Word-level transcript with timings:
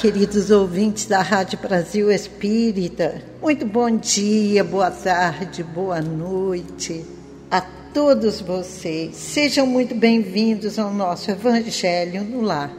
Queridos 0.00 0.52
ouvintes 0.52 1.06
da 1.06 1.20
Rádio 1.20 1.58
Brasil 1.58 2.08
Espírita. 2.08 3.20
Muito 3.42 3.66
bom 3.66 3.90
dia, 3.96 4.62
boa 4.62 4.92
tarde, 4.92 5.64
boa 5.64 6.00
noite 6.00 7.04
a 7.50 7.60
todos 7.92 8.40
vocês. 8.40 9.16
Sejam 9.16 9.66
muito 9.66 9.96
bem-vindos 9.96 10.78
ao 10.78 10.94
nosso 10.94 11.32
Evangelho 11.32 12.22
no 12.22 12.42
Lar. 12.42 12.72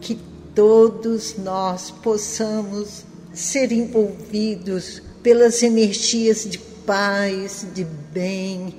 Que 0.00 0.16
todos 0.54 1.36
nós 1.38 1.90
possamos 1.90 3.04
ser 3.34 3.72
envolvidos 3.72 5.02
pelas 5.24 5.60
energias 5.60 6.48
de 6.48 6.58
paz, 6.86 7.66
de 7.74 7.84
bem 8.12 8.76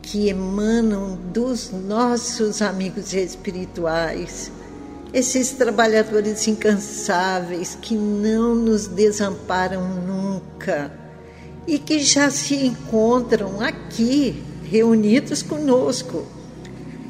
que 0.00 0.28
emanam 0.28 1.18
dos 1.32 1.72
nossos 1.72 2.62
amigos 2.62 3.12
espirituais 3.12 4.52
esses 5.14 5.52
trabalhadores 5.52 6.48
incansáveis 6.48 7.78
que 7.80 7.94
não 7.94 8.52
nos 8.52 8.88
desamparam 8.88 9.88
nunca 10.00 10.92
e 11.68 11.78
que 11.78 12.00
já 12.00 12.28
se 12.32 12.56
encontram 12.56 13.60
aqui 13.60 14.42
reunidos 14.64 15.40
conosco. 15.40 16.26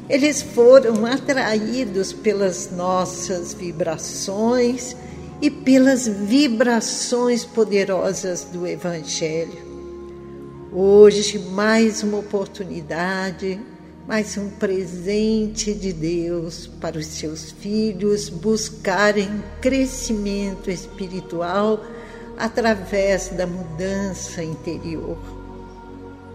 Eles 0.07 0.43
foram 0.43 1.03
atraídos 1.03 2.13
pelas 2.13 2.69
nossas 2.71 3.55
vibrações 3.55 4.95
e 5.41 5.49
pelas 5.49 6.07
vibrações 6.07 7.43
poderosas 7.43 8.43
do 8.43 8.67
Evangelho. 8.67 9.65
Hoje, 10.71 11.39
mais 11.39 12.03
uma 12.03 12.19
oportunidade 12.19 13.59
mas 14.07 14.37
um 14.37 14.49
presente 14.49 15.73
de 15.73 15.91
Deus 15.91 16.67
para 16.79 16.97
os 16.97 17.07
seus 17.07 17.51
filhos 17.51 18.29
buscarem 18.29 19.43
crescimento 19.59 20.69
espiritual 20.69 21.83
através 22.37 23.29
da 23.29 23.47
mudança 23.47 24.43
interior, 24.43 25.17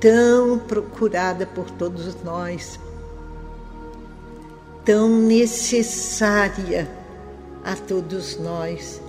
tão 0.00 0.58
procurada 0.58 1.46
por 1.46 1.70
todos 1.70 2.16
nós, 2.24 2.80
tão 4.84 5.08
necessária 5.08 6.90
a 7.64 7.76
todos 7.76 8.38
nós. 8.38 9.00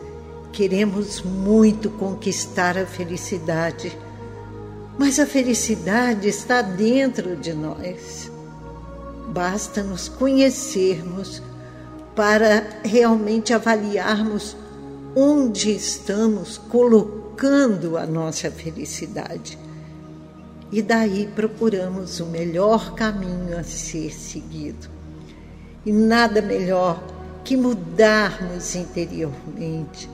Queremos 0.51 1.21
muito 1.21 1.89
conquistar 1.91 2.77
a 2.77 2.85
felicidade, 2.85 3.97
mas 4.99 5.17
a 5.17 5.25
felicidade 5.25 6.27
está 6.27 6.61
dentro 6.61 7.37
de 7.37 7.53
nós 7.53 8.30
Basta 9.33 9.81
nos 9.81 10.09
conhecermos 10.09 11.41
para 12.13 12.81
realmente 12.83 13.53
avaliarmos 13.53 14.57
onde 15.15 15.71
estamos 15.71 16.57
colocando 16.57 17.97
a 17.97 18.05
nossa 18.05 18.51
felicidade. 18.51 19.57
E 20.69 20.81
daí 20.81 21.29
procuramos 21.33 22.19
o 22.19 22.25
melhor 22.25 22.93
caminho 22.95 23.57
a 23.57 23.63
ser 23.63 24.11
seguido. 24.11 24.89
E 25.85 25.93
nada 25.93 26.41
melhor 26.41 27.01
que 27.45 27.55
mudarmos 27.55 28.75
interiormente 28.75 30.09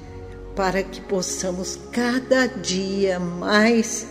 para 0.56 0.84
que 0.84 1.02
possamos 1.02 1.80
cada 1.92 2.46
dia 2.46 3.19
mais 3.19 4.06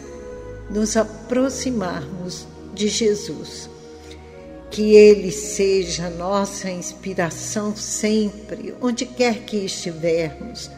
nos 0.68 0.96
aproximarmos 0.96 2.44
de 2.74 2.88
Jesus 2.88 3.70
que 4.76 4.94
Ele 4.94 5.32
seja 5.32 6.10
nossa 6.10 6.70
inspiração 6.70 7.74
sempre, 7.74 8.74
onde 8.78 9.06
quer 9.06 9.38
que 9.46 9.56
estivermos. 9.64 10.70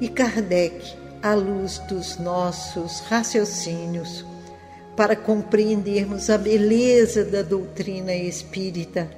E 0.00 0.08
Kardec, 0.08 0.94
à 1.22 1.34
luz 1.34 1.76
dos 1.90 2.16
nossos 2.16 3.00
raciocínios, 3.00 4.24
para 4.96 5.14
compreendermos 5.14 6.30
a 6.30 6.38
beleza 6.38 7.22
da 7.22 7.42
doutrina 7.42 8.14
espírita, 8.14 9.10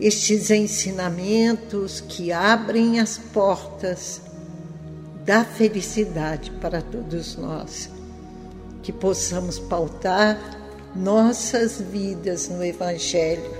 estes 0.00 0.50
ensinamentos 0.50 2.00
que 2.00 2.32
abrem 2.32 2.98
as 2.98 3.18
portas 3.18 4.22
da 5.22 5.44
felicidade 5.44 6.50
para 6.62 6.80
todos 6.80 7.36
nós. 7.36 7.90
Que 8.82 8.90
possamos 8.90 9.58
pautar 9.58 10.63
nossas 10.94 11.80
vidas 11.80 12.48
no 12.48 12.62
Evangelho, 12.64 13.50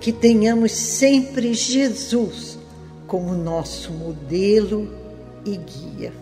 que 0.00 0.12
tenhamos 0.12 0.72
sempre 0.72 1.54
Jesus 1.54 2.58
como 3.06 3.34
nosso 3.34 3.92
modelo 3.92 4.92
e 5.44 5.56
guia. 5.56 6.12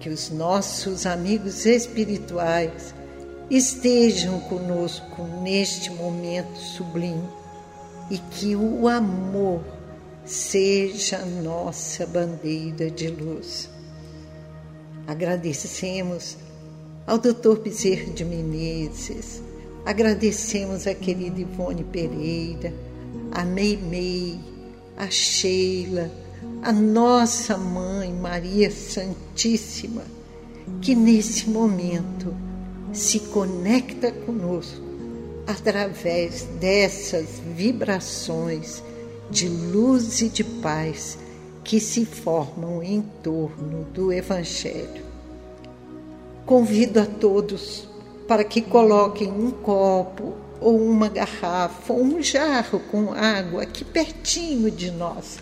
Que 0.00 0.08
os 0.08 0.30
nossos 0.30 1.06
amigos 1.06 1.64
espirituais 1.64 2.94
estejam 3.50 4.40
conosco 4.40 5.22
neste 5.42 5.90
momento 5.90 6.56
sublime 6.56 7.28
e 8.10 8.18
que 8.18 8.56
o 8.56 8.88
amor 8.88 9.62
seja 10.24 11.18
nossa 11.18 12.06
bandeira 12.06 12.90
de 12.90 13.08
luz. 13.08 13.68
Agradecemos 15.06 16.36
ao 17.06 17.18
doutor 17.18 17.58
Bezerra 17.58 18.12
de 18.12 18.24
Menezes, 18.24 19.42
agradecemos 19.84 20.86
a 20.86 20.94
querida 20.94 21.40
Ivone 21.40 21.84
Pereira, 21.84 22.72
a 23.32 23.44
Meimei, 23.44 24.38
a 24.96 25.10
Sheila, 25.10 26.10
a 26.62 26.72
nossa 26.72 27.56
mãe 27.56 28.12
Maria 28.12 28.70
Santíssima, 28.70 30.02
que 30.80 30.94
nesse 30.94 31.50
momento 31.50 32.34
se 32.92 33.18
conecta 33.18 34.12
conosco 34.12 34.80
através 35.46 36.42
dessas 36.60 37.40
vibrações 37.56 38.82
de 39.30 39.48
luz 39.48 40.20
e 40.20 40.28
de 40.28 40.44
paz 40.44 41.18
que 41.64 41.80
se 41.80 42.04
formam 42.04 42.82
em 42.82 43.02
torno 43.22 43.84
do 43.92 44.12
Evangelho. 44.12 45.11
Convido 46.46 47.00
a 47.00 47.06
todos 47.06 47.88
para 48.26 48.44
que 48.44 48.60
coloquem 48.60 49.30
um 49.30 49.50
copo 49.50 50.34
ou 50.60 50.80
uma 50.80 51.08
garrafa 51.08 51.92
ou 51.92 52.02
um 52.02 52.22
jarro 52.22 52.80
com 52.90 53.12
água 53.12 53.62
aqui 53.62 53.84
pertinho 53.84 54.70
de 54.70 54.90
nós, 54.90 55.38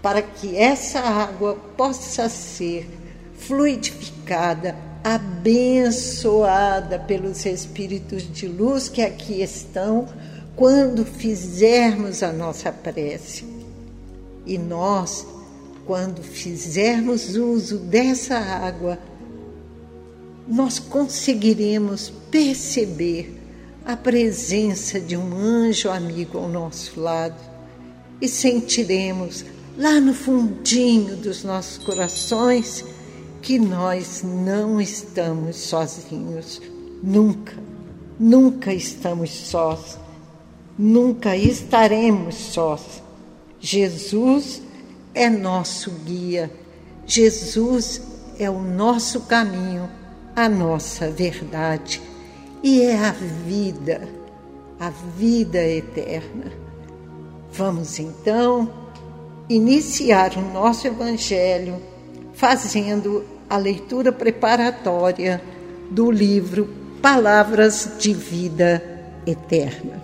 para 0.00 0.20
que 0.20 0.56
essa 0.56 1.00
água 1.00 1.56
possa 1.76 2.28
ser 2.28 2.88
fluidificada, 3.34 4.76
abençoada 5.02 6.98
pelos 6.98 7.44
espíritos 7.44 8.22
de 8.22 8.46
luz 8.46 8.88
que 8.88 9.02
aqui 9.02 9.42
estão 9.42 10.08
quando 10.54 11.04
fizermos 11.04 12.22
a 12.22 12.32
nossa 12.32 12.70
prece. 12.70 13.44
E 14.44 14.58
nós, 14.58 15.26
quando 15.86 16.22
fizermos 16.22 17.36
uso 17.36 17.78
dessa 17.78 18.36
água, 18.36 18.98
nós 20.46 20.78
conseguiremos 20.78 22.12
perceber 22.30 23.38
a 23.84 23.96
presença 23.96 25.00
de 25.00 25.16
um 25.16 25.34
anjo 25.34 25.90
amigo 25.90 26.38
ao 26.38 26.48
nosso 26.48 27.00
lado 27.00 27.40
e 28.20 28.28
sentiremos 28.28 29.44
lá 29.76 30.00
no 30.00 30.14
fundinho 30.14 31.16
dos 31.16 31.42
nossos 31.42 31.78
corações 31.78 32.84
que 33.40 33.58
nós 33.58 34.22
não 34.22 34.80
estamos 34.80 35.56
sozinhos, 35.56 36.60
nunca, 37.02 37.54
nunca 38.18 38.72
estamos 38.72 39.30
sós, 39.30 39.98
nunca 40.78 41.36
estaremos 41.36 42.36
sós. 42.36 43.02
Jesus 43.58 44.62
é 45.12 45.28
nosso 45.28 45.90
guia, 46.04 46.50
Jesus 47.04 48.00
é 48.38 48.48
o 48.48 48.62
nosso 48.62 49.22
caminho 49.22 49.90
a 50.34 50.48
nossa 50.48 51.10
verdade 51.10 52.00
e 52.62 52.82
é 52.82 52.96
a 52.96 53.12
vida, 53.12 54.08
a 54.80 54.90
vida 54.90 55.62
eterna. 55.62 56.50
Vamos 57.52 57.98
então 57.98 58.72
iniciar 59.48 60.36
o 60.36 60.40
nosso 60.40 60.86
Evangelho 60.86 61.80
fazendo 62.32 63.24
a 63.48 63.58
leitura 63.58 64.10
preparatória 64.10 65.42
do 65.90 66.10
livro 66.10 66.68
Palavras 67.02 67.96
de 67.98 68.14
Vida 68.14 68.82
Eterna. 69.26 70.02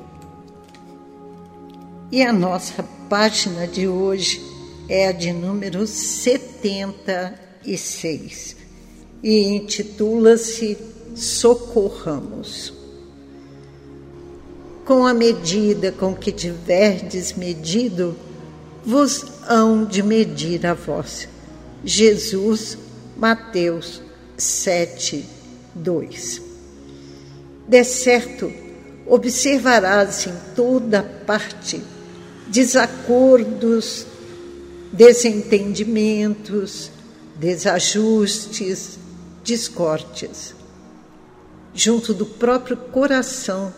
E 2.13 2.23
a 2.23 2.33
nossa 2.33 2.83
página 3.09 3.67
de 3.67 3.89
hoje 3.89 4.45
é 4.89 5.09
a 5.09 5.13
de 5.13 5.33
número 5.33 5.87
76 5.87 8.58
e 9.23 9.41
intitula-se 9.41 10.79
Socorramos. 11.15 12.73
Com 14.85 15.07
a 15.07 15.13
medida 15.13 15.91
com 15.93 16.15
que 16.15 16.31
tiverdes 16.31 17.33
medido, 17.33 18.17
vos 18.85 19.25
hão 19.49 19.85
de 19.85 20.03
medir 20.03 20.65
a 20.65 20.75
vós. 20.75 21.29
Jesus, 21.85 22.79
Mateus 23.17 24.01
7, 24.37 25.25
2. 25.75 26.43
De 27.67 27.85
certo, 27.85 28.53
observarás 29.07 30.27
em 30.27 30.35
toda 30.55 31.03
parte 31.03 31.83
desacordos, 32.47 34.07
desentendimentos, 34.93 36.91
desajustes, 37.39 38.98
discórdias. 39.49 40.55
Junto 41.73 42.13
do 42.13 42.27
próprio 42.27 42.77
coração, 42.77 43.73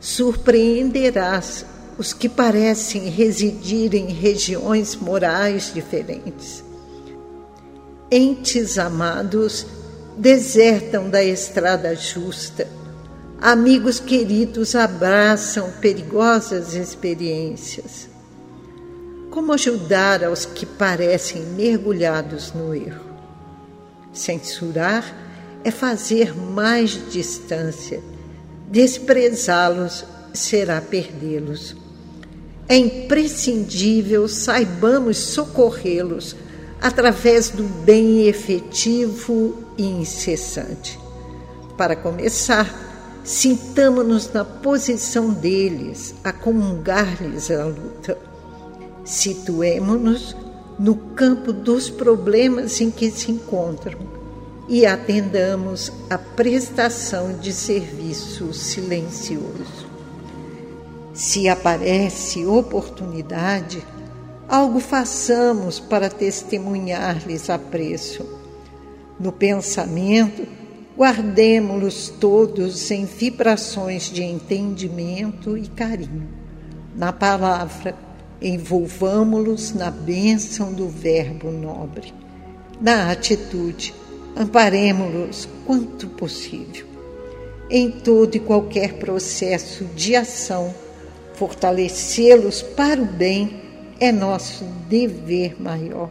surpreenderás 0.00 1.66
os 1.98 2.12
que 2.12 2.28
parecem 2.28 3.08
residir 3.08 3.94
em 3.94 4.12
regiões 4.12 4.94
morais 4.94 5.72
diferentes. 5.74 6.62
Entes 8.10 8.78
amados 8.78 9.66
desertam 10.16 11.10
da 11.10 11.22
estrada 11.22 11.96
justa. 11.96 12.68
Amigos 13.40 13.98
queridos 13.98 14.76
abraçam 14.76 15.68
perigosas 15.80 16.74
experiências. 16.74 18.08
Como 19.30 19.52
ajudar 19.52 20.22
aos 20.22 20.44
que 20.44 20.64
parecem 20.64 21.42
mergulhados 21.42 22.52
no 22.52 22.72
erro? 22.72 23.11
Censurar 24.12 25.16
é 25.64 25.70
fazer 25.70 26.36
mais 26.36 26.90
distância. 27.10 28.02
Desprezá-los 28.68 30.04
será 30.34 30.80
perdê-los. 30.80 31.76
É 32.68 32.76
imprescindível 32.76 34.28
saibamos 34.28 35.18
socorrê-los 35.18 36.36
através 36.80 37.50
do 37.50 37.62
bem 37.62 38.26
efetivo 38.26 39.56
e 39.78 39.84
incessante. 39.84 40.98
Para 41.76 41.96
começar, 41.96 43.20
sintamo-nos 43.24 44.32
na 44.32 44.44
posição 44.44 45.30
deles, 45.30 46.14
a 46.24 46.32
comungar-lhes 46.32 47.50
a 47.50 47.64
luta. 47.64 48.18
Situemo-nos 49.04 50.36
no 50.78 50.94
campo 50.94 51.52
dos 51.52 51.90
problemas 51.90 52.80
em 52.80 52.90
que 52.90 53.10
se 53.10 53.30
encontram 53.30 53.98
e 54.68 54.86
atendamos 54.86 55.92
à 56.08 56.16
prestação 56.16 57.38
de 57.38 57.52
serviço 57.52 58.52
silencioso. 58.52 59.90
Se 61.12 61.48
aparece 61.48 62.46
oportunidade, 62.46 63.84
algo 64.48 64.80
façamos 64.80 65.78
para 65.78 66.08
testemunhar-lhes 66.08 67.50
apreço. 67.50 68.24
No 69.20 69.30
pensamento, 69.30 70.46
guardemo-los 70.96 72.08
todos 72.08 72.90
em 72.90 73.04
vibrações 73.04 74.04
de 74.04 74.22
entendimento 74.22 75.56
e 75.56 75.66
carinho. 75.66 76.28
Na 76.94 77.12
palavra, 77.12 77.94
envolvamo-los 78.42 79.72
na 79.72 79.90
bênção 79.90 80.72
do 80.72 80.88
Verbo 80.88 81.50
nobre. 81.50 82.12
Na 82.80 83.10
atitude, 83.10 83.94
amparemo-los 84.36 85.48
quanto 85.64 86.08
possível. 86.08 86.86
Em 87.70 87.90
todo 87.90 88.34
e 88.34 88.40
qualquer 88.40 88.94
processo 88.94 89.84
de 89.94 90.16
ação, 90.16 90.74
fortalecê-los 91.34 92.60
para 92.60 93.00
o 93.00 93.06
bem 93.06 93.62
é 94.00 94.10
nosso 94.10 94.64
dever 94.88 95.60
maior. 95.62 96.10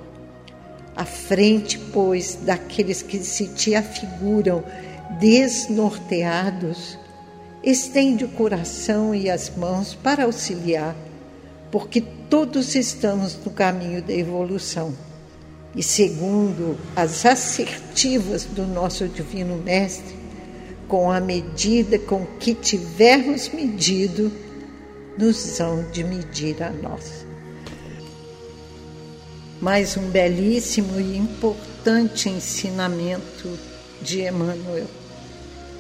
À 0.95 1.06
frente, 1.06 1.78
pois, 1.92 2.36
daqueles 2.42 3.01
que 3.01 3.19
se 3.19 3.48
te 3.48 3.75
afiguram 3.75 4.63
desnorteados, 5.19 6.98
estende 7.63 8.25
o 8.25 8.30
coração 8.30 9.13
e 9.13 9.30
as 9.30 9.50
mãos 9.56 9.94
para 9.94 10.24
auxiliar, 10.24 10.95
porque 11.71 12.01
todos 12.29 12.75
estamos 12.75 13.38
no 13.44 13.51
caminho 13.51 14.01
da 14.01 14.13
evolução. 14.13 14.94
E 15.73 15.81
segundo 15.81 16.77
as 16.95 17.25
assertivas 17.25 18.44
do 18.44 18.68
nosso 18.68 19.07
Divino 19.07 19.56
Mestre, 19.57 20.15
com 20.88 21.09
a 21.09 21.21
medida 21.21 21.97
com 21.97 22.25
que 22.39 22.53
tivermos 22.53 23.50
medido, 23.50 24.31
nos 25.18 25.59
hão 25.59 25.89
de 25.91 26.03
medir 26.03 26.62
a 26.62 26.69
nós. 26.69 27.25
Mais 29.62 29.95
um 29.95 30.09
belíssimo 30.09 31.00
e 31.00 31.18
importante 31.18 32.27
ensinamento 32.27 33.57
de 34.01 34.27
Emmanuel. 34.27 34.88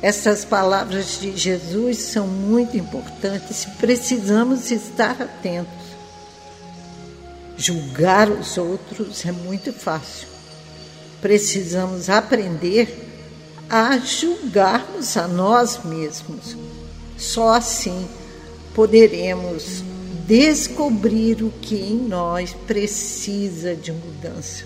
Essas 0.01 0.45
palavras 0.45 1.19
de 1.19 1.35
Jesus 1.35 1.97
são 1.97 2.27
muito 2.27 2.77
importantes 2.77 3.63
e 3.63 3.69
precisamos 3.71 4.71
estar 4.71 5.21
atentos. 5.21 5.80
Julgar 7.57 8.29
os 8.29 8.57
outros 8.57 9.25
é 9.25 9.31
muito 9.31 9.71
fácil. 9.71 10.27
Precisamos 11.21 12.09
aprender 12.09 13.09
a 13.69 13.97
julgarmos 13.97 15.15
a 15.15 15.27
nós 15.27 15.83
mesmos. 15.83 16.57
Só 17.17 17.53
assim 17.53 18.07
poderemos 18.73 19.83
descobrir 20.25 21.43
o 21.43 21.51
que 21.61 21.75
em 21.75 21.95
nós 21.95 22.53
precisa 22.65 23.75
de 23.75 23.91
mudança. 23.91 24.65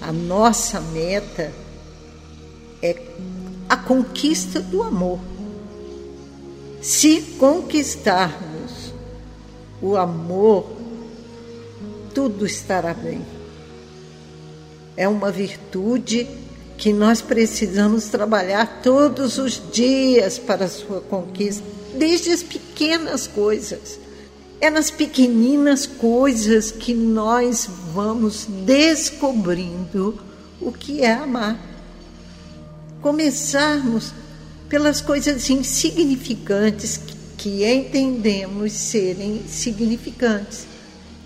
A 0.00 0.12
nossa 0.12 0.80
meta 0.80 1.52
é 2.82 3.00
a 3.68 3.76
conquista 3.76 4.60
do 4.60 4.82
amor. 4.82 5.18
Se 6.80 7.20
conquistarmos 7.38 8.92
o 9.80 9.96
amor, 9.96 10.75
tudo 12.16 12.46
estará 12.46 12.94
bem. 12.94 13.20
É 14.96 15.06
uma 15.06 15.30
virtude 15.30 16.26
que 16.78 16.90
nós 16.90 17.20
precisamos 17.20 18.06
trabalhar 18.06 18.80
todos 18.82 19.36
os 19.36 19.60
dias 19.70 20.38
para 20.38 20.64
a 20.64 20.68
sua 20.68 21.02
conquista 21.02 21.62
desde 21.94 22.30
as 22.30 22.42
pequenas 22.42 23.26
coisas. 23.26 24.00
É 24.62 24.70
nas 24.70 24.90
pequeninas 24.90 25.84
coisas 25.84 26.70
que 26.70 26.94
nós 26.94 27.68
vamos 27.92 28.46
descobrindo 28.64 30.18
o 30.58 30.72
que 30.72 31.02
é 31.02 31.12
amar. 31.12 31.60
Começarmos 33.02 34.14
pelas 34.70 35.02
coisas 35.02 35.50
insignificantes 35.50 36.98
que 37.36 37.62
entendemos 37.70 38.72
serem 38.72 39.42
significantes 39.46 40.75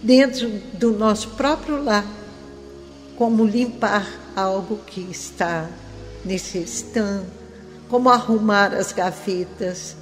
dentro 0.03 0.49
do 0.75 0.93
nosso 0.93 1.31
próprio 1.31 1.83
lar, 1.83 2.07
como 3.17 3.45
limpar 3.45 4.07
algo 4.35 4.79
que 4.87 5.01
está 5.01 5.69
necessitando, 6.25 7.27
como 7.89 8.09
arrumar 8.09 8.75
as 8.75 8.93
gavetas, 8.93 9.97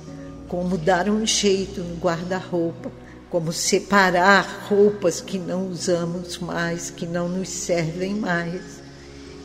como 0.48 0.78
dar 0.78 1.08
um 1.08 1.26
jeito 1.26 1.80
no 1.80 1.96
guarda-roupa, 1.96 2.90
como 3.30 3.52
separar 3.52 4.66
roupas 4.68 5.20
que 5.20 5.38
não 5.38 5.68
usamos 5.68 6.38
mais, 6.38 6.90
que 6.90 7.06
não 7.06 7.28
nos 7.28 7.48
servem 7.48 8.14
mais 8.14 8.80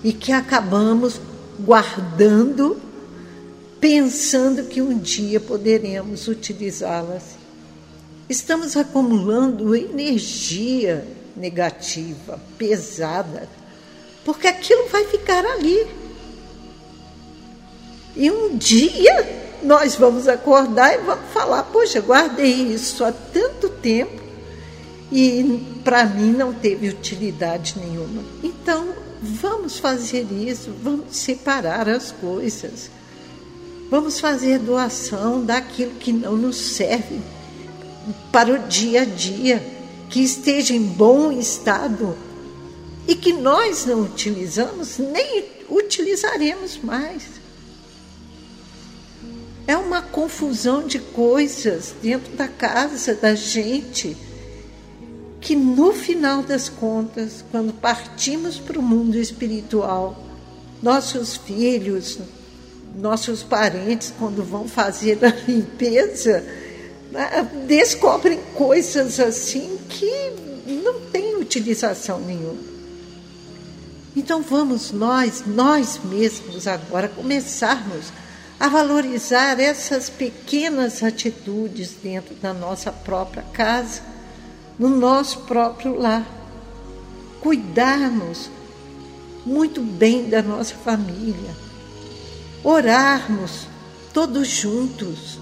e 0.03 0.13
que 0.13 0.31
acabamos 0.31 1.19
guardando, 1.59 2.77
pensando 3.79 4.63
que 4.63 4.81
um 4.81 4.97
dia 4.97 5.39
poderemos 5.39 6.27
utilizá-las. 6.27 7.42
Estamos 8.29 8.77
acumulando 8.77 9.75
energia 9.75 11.05
negativa, 11.35 12.39
pesada, 12.57 13.49
porque 14.23 14.47
aquilo 14.47 14.87
vai 14.87 15.05
ficar 15.05 15.45
ali. 15.45 15.85
E 18.15 18.31
um 18.31 18.55
dia 18.55 19.57
nós 19.61 19.95
vamos 19.95 20.27
acordar 20.27 20.93
e 20.93 20.99
vamos 20.99 21.31
falar: 21.33 21.63
poxa, 21.63 21.99
guardei 21.99 22.73
isso 22.73 23.03
há 23.03 23.11
tanto 23.11 23.67
tempo 23.67 24.21
e 25.11 25.81
para 25.83 26.05
mim 26.05 26.31
não 26.31 26.53
teve 26.53 26.87
utilidade 26.87 27.75
nenhuma. 27.77 28.23
Então, 28.41 28.93
vamos 29.21 29.79
fazer 29.79 30.25
isso, 30.31 30.73
vamos 30.81 31.15
separar 31.17 31.89
as 31.89 32.11
coisas. 32.11 32.89
Vamos 33.91 34.19
fazer 34.19 34.59
doação 34.59 35.43
daquilo 35.43 35.91
que 35.91 36.11
não 36.11 36.37
nos 36.37 36.55
serve 36.55 37.21
para 38.31 38.53
o 38.53 38.67
dia 38.67 39.01
a 39.01 39.05
dia, 39.05 39.63
que 40.09 40.21
esteja 40.21 40.73
em 40.73 40.81
bom 40.81 41.31
estado 41.31 42.17
e 43.07 43.15
que 43.15 43.33
nós 43.33 43.85
não 43.85 44.01
utilizamos, 44.01 44.97
nem 44.97 45.45
utilizaremos 45.69 46.77
mais. 46.77 47.23
É 49.65 49.77
uma 49.77 50.01
confusão 50.01 50.85
de 50.85 50.99
coisas 50.99 51.93
dentro 52.01 52.33
da 52.33 52.47
casa 52.47 53.15
da 53.15 53.33
gente 53.33 54.15
que 55.39 55.55
no 55.55 55.91
final 55.91 56.41
das 56.41 56.69
contas, 56.69 57.43
quando 57.51 57.73
partimos 57.73 58.57
para 58.57 58.79
o 58.79 58.81
mundo 58.81 59.17
espiritual, 59.17 60.17
nossos 60.81 61.35
filhos, 61.35 62.19
nossos 62.95 63.43
parentes, 63.43 64.13
quando 64.17 64.43
vão 64.43 64.67
fazer 64.67 65.19
a 65.23 65.29
limpeza, 65.47 66.45
descobrem 67.67 68.39
coisas 68.55 69.19
assim 69.19 69.77
que 69.89 70.33
não 70.67 70.99
têm 71.11 71.35
utilização 71.35 72.19
nenhuma. 72.19 72.73
Então 74.15 74.41
vamos 74.41 74.91
nós, 74.91 75.43
nós 75.45 75.99
mesmos 76.03 76.67
agora, 76.67 77.07
começarmos 77.07 78.11
a 78.59 78.67
valorizar 78.67 79.59
essas 79.59 80.09
pequenas 80.09 81.01
atitudes 81.03 81.95
dentro 82.01 82.35
da 82.35 82.53
nossa 82.53 82.91
própria 82.91 83.43
casa, 83.43 84.01
no 84.77 84.87
nosso 84.89 85.39
próprio 85.41 85.99
lar. 85.99 86.25
Cuidarmos 87.41 88.49
muito 89.45 89.81
bem 89.81 90.29
da 90.29 90.41
nossa 90.41 90.75
família, 90.75 91.55
orarmos 92.63 93.67
todos 94.13 94.47
juntos, 94.47 95.39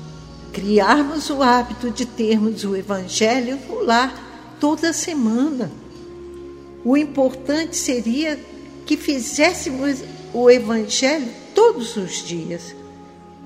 criarmos 0.51 1.29
o 1.29 1.41
hábito 1.41 1.89
de 1.89 2.05
termos 2.05 2.63
o 2.63 2.75
Evangelho 2.75 3.58
no 3.67 3.84
lar 3.84 4.58
toda 4.60 4.93
semana. 4.93 5.72
O 6.84 6.98
importante 6.98 7.77
seria 7.77 8.39
que 8.86 8.98
fizéssemos 8.98 10.03
o 10.34 10.50
Evangelho 10.50 11.27
todos 11.55 11.96
os 11.96 12.25
dias. 12.25 12.75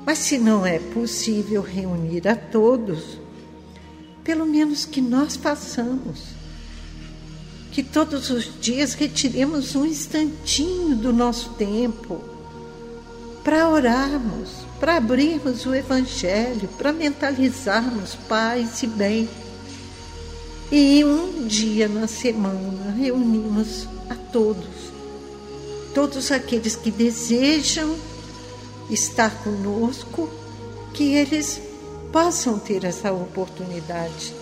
Mas 0.06 0.20
se 0.20 0.38
não 0.38 0.66
é 0.66 0.80
possível 0.80 1.62
reunir 1.62 2.28
a 2.28 2.36
todos, 2.36 3.20
pelo 4.24 4.46
menos 4.46 4.86
que 4.86 5.02
nós 5.02 5.36
façamos. 5.36 6.36
Que 7.72 7.84
todos 7.84 8.30
os 8.30 8.50
dias 8.62 8.94
retiremos 8.94 9.76
um 9.76 9.86
instantinho 9.86 10.96
do 10.96 11.12
nosso 11.12 11.50
tempo 11.52 12.22
para 13.44 13.70
orarmos, 13.70 14.65
para 14.86 14.98
abrirmos 14.98 15.66
o 15.66 15.74
Evangelho, 15.74 16.70
para 16.78 16.94
mentalizarmos 16.94 18.14
paz 18.30 18.84
e 18.84 18.88
bem. 18.88 19.28
E 20.72 21.04
um 21.04 21.48
dia 21.48 21.88
na 21.88 22.06
semana 22.06 22.92
reunimos 22.92 23.88
a 24.08 24.14
todos 24.14 24.94
todos 25.92 26.32
aqueles 26.32 26.76
que 26.76 26.92
desejam 26.92 27.96
estar 28.88 29.32
conosco, 29.44 30.30
que 30.94 31.16
eles 31.16 31.60
possam 32.12 32.60
ter 32.60 32.84
essa 32.84 33.12
oportunidade. 33.12 34.36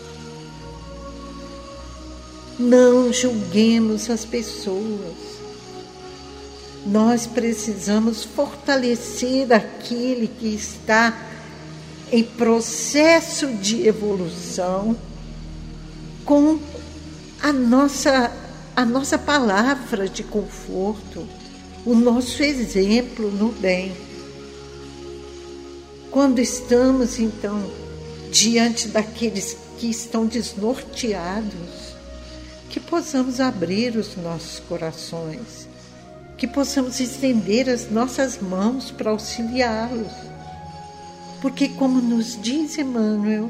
Não 2.59 3.13
julguemos 3.13 4.09
as 4.09 4.25
pessoas. 4.25 5.32
Nós 6.85 7.25
precisamos 7.25 8.23
fortalecer 8.23 9.51
aquele 9.53 10.27
que 10.27 10.47
está 10.47 11.17
em 12.11 12.23
processo 12.23 13.47
de 13.53 13.87
evolução 13.87 14.95
com 16.25 16.59
a 17.41 17.51
nossa, 17.53 18.31
a 18.75 18.85
nossa 18.85 19.17
palavra 19.17 20.07
de 20.07 20.23
conforto 20.23 21.27
o 21.85 21.93
nosso 21.93 22.41
exemplo 22.41 23.29
no 23.29 23.49
bem. 23.51 23.93
Quando 26.09 26.39
estamos, 26.39 27.19
então, 27.19 27.69
diante 28.31 28.87
daqueles 28.87 29.57
que 29.77 29.89
estão 29.89 30.25
desnorteados, 30.25 31.93
que 32.69 32.79
possamos 32.79 33.39
abrir 33.39 33.97
os 33.97 34.15
nossos 34.15 34.59
corações, 34.59 35.67
que 36.43 36.47
possamos 36.47 36.99
estender 36.99 37.69
as 37.69 37.89
nossas 37.89 38.37
mãos 38.37 38.91
para 38.91 39.11
auxiliá-los. 39.11 40.11
Porque, 41.41 41.69
como 41.69 42.01
nos 42.01 42.37
diz 42.41 42.77
Emmanuel, 42.77 43.49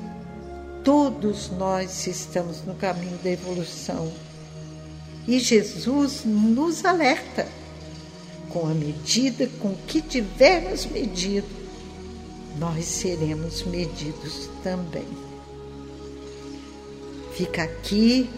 todos 0.83 1.49
nós 1.49 2.05
estamos 2.05 2.63
no 2.63 2.75
caminho 2.75 3.17
da 3.23 3.31
evolução. 3.31 4.13
E 5.27 5.39
Jesus 5.39 6.21
nos 6.23 6.85
alerta 6.85 7.47
com 8.49 8.67
a 8.67 8.75
medida 8.75 9.49
com 9.59 9.73
que 9.87 9.99
tivermos 9.99 10.85
medido, 10.85 11.47
nós 12.59 12.85
seremos 12.85 13.63
medidos 13.63 14.51
também. 14.61 15.07
Fica 17.33 17.63
aqui 17.63 18.29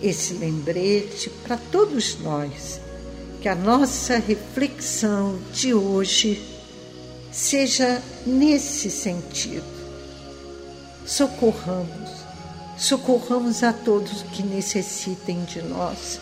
esse 0.00 0.34
lembrete 0.34 1.28
para 1.42 1.56
todos 1.56 2.16
nós, 2.20 2.80
que 3.42 3.48
a 3.48 3.56
nossa 3.56 4.18
reflexão 4.18 5.36
de 5.52 5.74
hoje 5.74 6.40
seja 7.32 8.00
nesse 8.24 8.88
sentido. 8.88 9.64
Socorramos, 11.04 12.08
socorramos 12.78 13.64
a 13.64 13.72
todos 13.72 14.22
que 14.22 14.44
necessitem 14.44 15.42
de 15.42 15.60
nós 15.60 16.20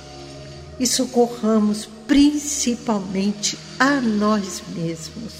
e 0.78 0.86
socorramos 0.86 1.86
principalmente 2.06 3.58
a 3.78 4.00
nós 4.00 4.62
mesmos, 4.74 5.34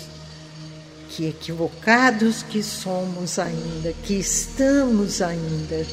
que 1.09 1.29
equivocados 1.29 2.43
que 2.43 2.63
somos 2.63 3.39
ainda, 3.39 3.95
que 4.05 4.17
estamos 4.17 5.23
ainda, 5.23 5.87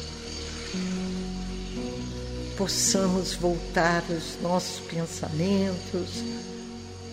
possamos 2.58 3.34
voltar 3.34 4.02
os 4.10 4.36
nossos 4.42 4.80
pensamentos 4.80 6.24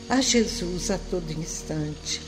a 0.10 0.20
Jesus 0.20 0.90
a 0.90 0.98
todo 0.98 1.32
instante 1.32 2.20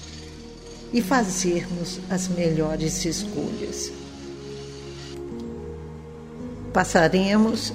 e 0.93 1.01
fazermos 1.01 1.99
as 2.11 2.27
melhores 2.27 3.03
escolhas. 3.05 3.91
Passaremos 6.71 7.73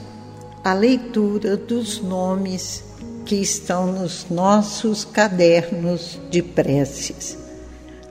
a 0.62 0.72
leitura 0.74 1.56
dos 1.56 2.00
nomes 2.00 2.84
que 3.26 3.34
estão 3.34 3.92
nos 3.92 4.26
nossos 4.30 5.04
cadernos 5.04 6.20
de 6.30 6.40
preces. 6.40 7.36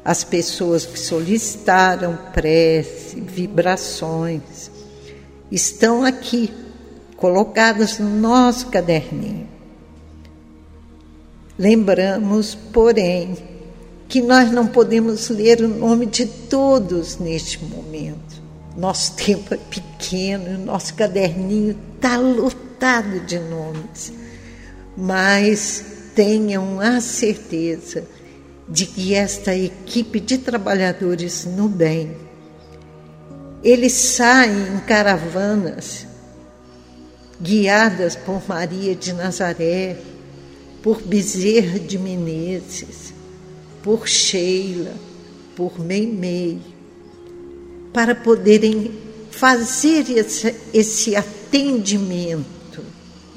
As 0.03 0.25
pessoas 0.25 0.85
que 0.85 1.00
solicitaram 1.00 2.17
prece, 2.33 3.21
vibrações, 3.21 4.69
estão 5.50 6.03
aqui, 6.03 6.51
colocadas 7.21 7.99
no 7.99 8.09
nosso 8.09 8.67
caderninho. 8.67 9.47
Lembramos, 11.57 12.55
porém, 12.73 13.37
que 14.09 14.19
nós 14.21 14.51
não 14.51 14.65
podemos 14.65 15.29
ler 15.29 15.61
o 15.61 15.67
nome 15.67 16.07
de 16.07 16.25
todos 16.25 17.19
neste 17.19 17.63
momento. 17.63 18.41
Nosso 18.75 19.15
tempo 19.15 19.53
é 19.53 19.57
pequeno, 19.57 20.65
nosso 20.65 20.95
caderninho 20.95 21.77
está 21.95 22.17
lotado 22.17 23.19
de 23.19 23.37
nomes. 23.37 24.11
Mas 24.97 25.85
tenham 26.15 26.79
a 26.79 26.99
certeza 26.99 28.03
de 28.67 28.87
que 28.87 29.13
esta 29.13 29.55
equipe 29.55 30.19
de 30.19 30.39
trabalhadores 30.39 31.45
no 31.45 31.69
bem, 31.69 32.17
eles 33.63 33.93
saem 33.93 34.75
em 34.75 34.79
caravanas 34.79 36.11
guiadas 37.41 38.15
por 38.15 38.41
Maria 38.48 38.95
de 38.95 39.13
Nazaré, 39.13 39.98
por 40.81 41.01
Bezerra 41.01 41.79
de 41.79 41.98
Menezes, 41.98 43.13
por 43.83 44.07
Sheila, 44.07 44.93
por 45.55 45.79
Meimei, 45.79 46.60
para 47.91 48.13
poderem 48.15 48.91
fazer 49.31 50.10
esse, 50.10 50.55
esse 50.74 51.15
atendimento 51.15 52.83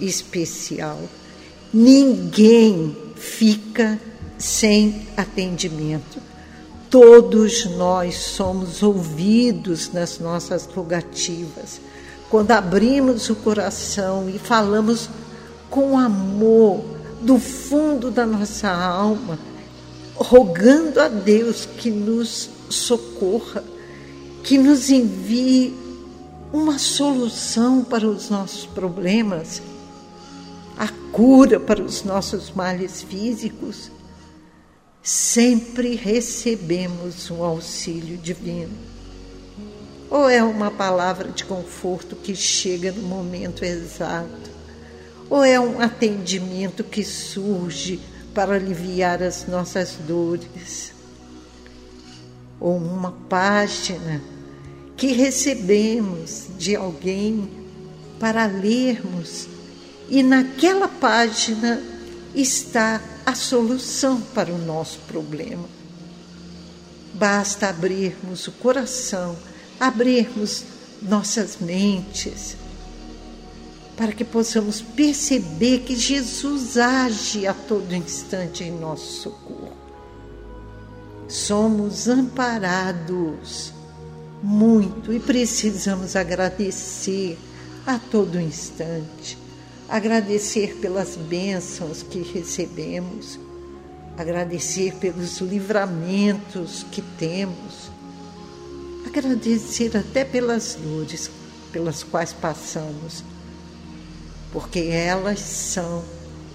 especial. 0.01 1.01
Ninguém 1.73 2.97
fica 3.17 3.99
sem 4.39 5.07
atendimento. 5.17 6.19
Todos 6.91 7.65
nós 7.65 8.17
somos 8.17 8.83
ouvidos 8.83 9.93
nas 9.93 10.19
nossas 10.19 10.67
rogativas. 10.67 11.81
Quando 12.35 12.51
abrimos 12.51 13.31
o 13.31 13.37
coração 13.37 14.29
e 14.29 14.41
falamos 14.41 15.09
com 15.71 15.97
amor 15.97 16.85
do 17.21 17.39
fundo 17.39 18.11
da 18.11 18.27
nossa 18.27 18.69
alma, 18.69 19.39
rogando 20.17 21.01
a 21.01 21.07
Deus 21.07 21.65
que 21.65 21.93
nos 21.93 22.51
socorra, 22.69 23.63
que 24.43 24.59
nos 24.59 24.91
envie 24.91 25.73
uma 26.53 26.77
solução 26.77 27.85
para 27.85 28.05
os 28.05 28.29
nossos 28.29 28.67
problemas, 28.67 29.63
a 30.77 30.89
cura 31.13 31.61
para 31.61 31.81
os 31.81 32.03
nossos 32.03 32.51
males 32.51 33.01
físicos, 33.01 33.93
sempre 35.01 35.95
recebemos 35.95 37.31
um 37.31 37.45
auxílio 37.45 38.17
divino. 38.19 38.94
Ou 40.15 40.29
é 40.29 40.41
uma 40.45 40.71
palavra 40.71 41.31
de 41.31 41.45
conforto 41.45 42.15
que 42.15 42.37
chega 42.37 42.93
no 42.93 43.03
momento 43.03 43.65
exato, 43.65 44.49
ou 45.29 45.43
é 45.43 45.59
um 45.59 45.81
atendimento 45.81 46.85
que 46.85 47.03
surge 47.03 47.99
para 48.33 48.55
aliviar 48.55 49.21
as 49.25 49.49
nossas 49.49 49.97
dores, 50.07 50.93
ou 52.61 52.77
uma 52.77 53.11
página 53.29 54.23
que 54.97 55.09
recebemos 55.09 56.47
de 56.57 56.77
alguém 56.77 57.51
para 58.21 58.47
lermos 58.47 59.49
e 60.09 60.23
naquela 60.23 60.87
página 60.87 61.83
está 62.33 63.03
a 63.27 63.35
solução 63.35 64.21
para 64.21 64.53
o 64.53 64.59
nosso 64.59 65.01
problema. 65.09 65.69
Basta 67.13 67.69
abrirmos 67.69 68.47
o 68.47 68.53
coração, 68.53 69.37
abrirmos 69.79 70.65
nossas 71.03 71.59
mentes, 71.61 72.57
para 73.97 74.13
que 74.13 74.25
possamos 74.25 74.81
perceber 74.81 75.81
que 75.81 75.95
Jesus 75.95 76.77
age 76.77 77.47
a 77.47 77.55
todo 77.55 77.95
instante 77.95 78.65
em 78.65 78.73
nosso 78.73 79.23
socorro. 79.23 79.77
Somos 81.29 82.09
amparados 82.09 83.73
muito 84.43 85.13
e 85.13 85.19
precisamos 85.19 86.17
agradecer 86.17 87.39
a 87.87 87.99
todo 87.99 88.41
instante, 88.41 89.39
agradecer 89.89 90.77
pelas 90.77 91.17
bênçãos 91.17 92.03
que 92.03 92.21
recebemos, 92.21 93.39
agradecer 94.19 94.95
pelos 94.97 95.41
livramentos 95.41 96.85
que 96.91 97.01
temos, 97.01 97.91
agradecer 99.19 99.97
até 99.97 100.25
pelas 100.25 100.75
dores 100.75 101.31
pelas 101.73 102.05
quais 102.05 102.33
passamos, 102.33 103.25
porque 104.53 104.79
elas 104.79 105.41
são 105.41 106.05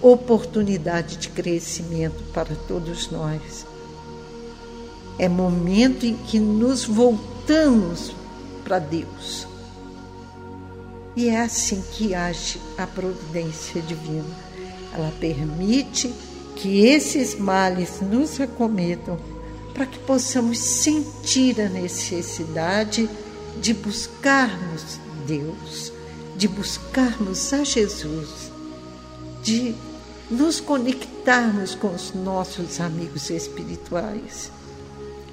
oportunidade 0.00 1.18
de 1.18 1.28
crescimento 1.28 2.22
para 2.32 2.54
todos 2.66 3.10
nós. 3.10 3.66
É 5.18 5.28
momento 5.28 6.06
em 6.06 6.16
que 6.16 6.40
nos 6.40 6.86
voltamos 6.86 8.12
para 8.64 8.78
Deus. 8.78 9.46
E 11.14 11.28
é 11.28 11.42
assim 11.42 11.84
que 11.92 12.14
age 12.14 12.58
a 12.78 12.86
providência 12.86 13.82
divina. 13.82 14.24
Ela 14.94 15.12
permite 15.20 16.10
que 16.56 16.86
esses 16.86 17.38
males 17.38 18.00
nos 18.00 18.40
acometam 18.40 19.18
para 19.74 19.86
que 19.86 19.98
possamos 20.00 20.58
sentir 20.58 21.60
a 21.60 21.68
necessidade 21.68 23.08
de 23.60 23.74
buscarmos 23.74 24.98
Deus, 25.26 25.92
de 26.36 26.48
buscarmos 26.48 27.52
a 27.52 27.64
Jesus, 27.64 28.50
de 29.42 29.74
nos 30.30 30.60
conectarmos 30.60 31.74
com 31.74 31.94
os 31.94 32.12
nossos 32.14 32.80
amigos 32.80 33.30
espirituais 33.30 34.50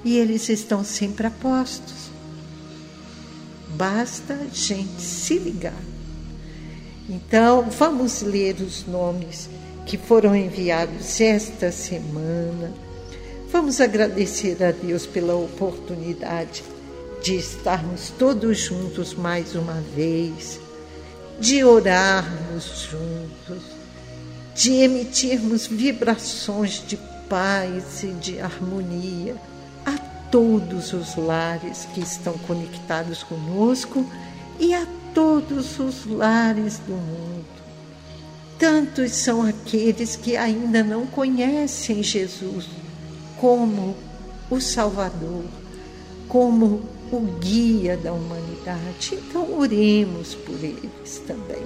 e 0.04 0.16
eles 0.16 0.48
estão 0.48 0.84
sempre 0.84 1.26
a 1.26 1.30
postos. 1.30 2.10
Basta 3.70 4.34
a 4.34 4.54
gente 4.54 5.00
se 5.00 5.38
ligar. 5.38 5.82
Então, 7.08 7.68
vamos 7.70 8.22
ler 8.22 8.56
os 8.56 8.86
nomes 8.86 9.48
que 9.86 9.96
foram 9.96 10.36
enviados 10.36 11.20
esta 11.20 11.72
semana. 11.72 12.72
Vamos 13.50 13.80
agradecer 13.80 14.62
a 14.62 14.70
Deus 14.70 15.06
pela 15.06 15.34
oportunidade 15.34 16.62
de 17.22 17.36
estarmos 17.36 18.12
todos 18.18 18.58
juntos 18.58 19.14
mais 19.14 19.54
uma 19.54 19.80
vez, 19.94 20.60
de 21.40 21.64
orarmos 21.64 22.88
juntos, 22.90 23.62
de 24.54 24.72
emitirmos 24.72 25.66
vibrações 25.66 26.82
de 26.86 26.96
paz 27.28 28.02
e 28.02 28.08
de 28.08 28.40
harmonia 28.40 29.36
todos 30.30 30.92
os 30.92 31.16
lares 31.16 31.86
que 31.94 32.00
estão 32.00 32.36
conectados 32.38 33.22
conosco 33.22 34.04
e 34.58 34.74
a 34.74 34.86
todos 35.14 35.78
os 35.78 36.06
lares 36.06 36.78
do 36.78 36.92
mundo. 36.92 37.46
Tantos 38.58 39.12
são 39.12 39.42
aqueles 39.42 40.16
que 40.16 40.36
ainda 40.36 40.82
não 40.82 41.06
conhecem 41.06 42.02
Jesus 42.02 42.66
como 43.40 43.96
o 44.50 44.60
Salvador, 44.60 45.44
como 46.28 46.82
o 47.10 47.20
guia 47.40 47.96
da 47.96 48.12
humanidade. 48.12 49.14
Então, 49.14 49.58
oremos 49.58 50.34
por 50.34 50.56
eles 50.62 51.22
também. 51.26 51.62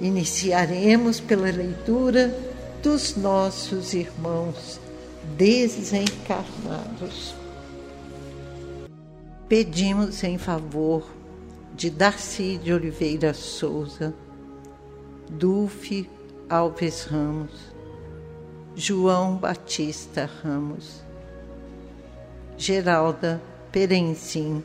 Iniciaremos 0.00 1.20
pela 1.20 1.50
leitura 1.50 2.36
dos 2.82 3.16
nossos 3.16 3.94
irmãos 3.94 4.80
desencarnados. 5.36 7.34
Pedimos 9.48 10.22
em 10.24 10.36
favor 10.36 11.06
de 11.74 11.90
Darcy 11.90 12.58
de 12.58 12.72
Oliveira 12.72 13.34
Souza, 13.34 14.14
Dulce 15.30 16.08
Alves 16.48 17.04
Ramos, 17.04 17.73
João 18.76 19.36
Batista 19.36 20.28
Ramos, 20.42 21.00
Geralda 22.58 23.40
Perenzim, 23.70 24.64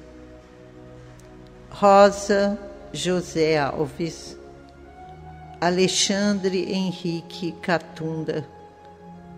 Rosa 1.69 2.57
José 2.91 3.59
Alves, 3.59 4.35
Alexandre 5.61 6.73
Henrique 6.73 7.51
Catunda, 7.61 8.47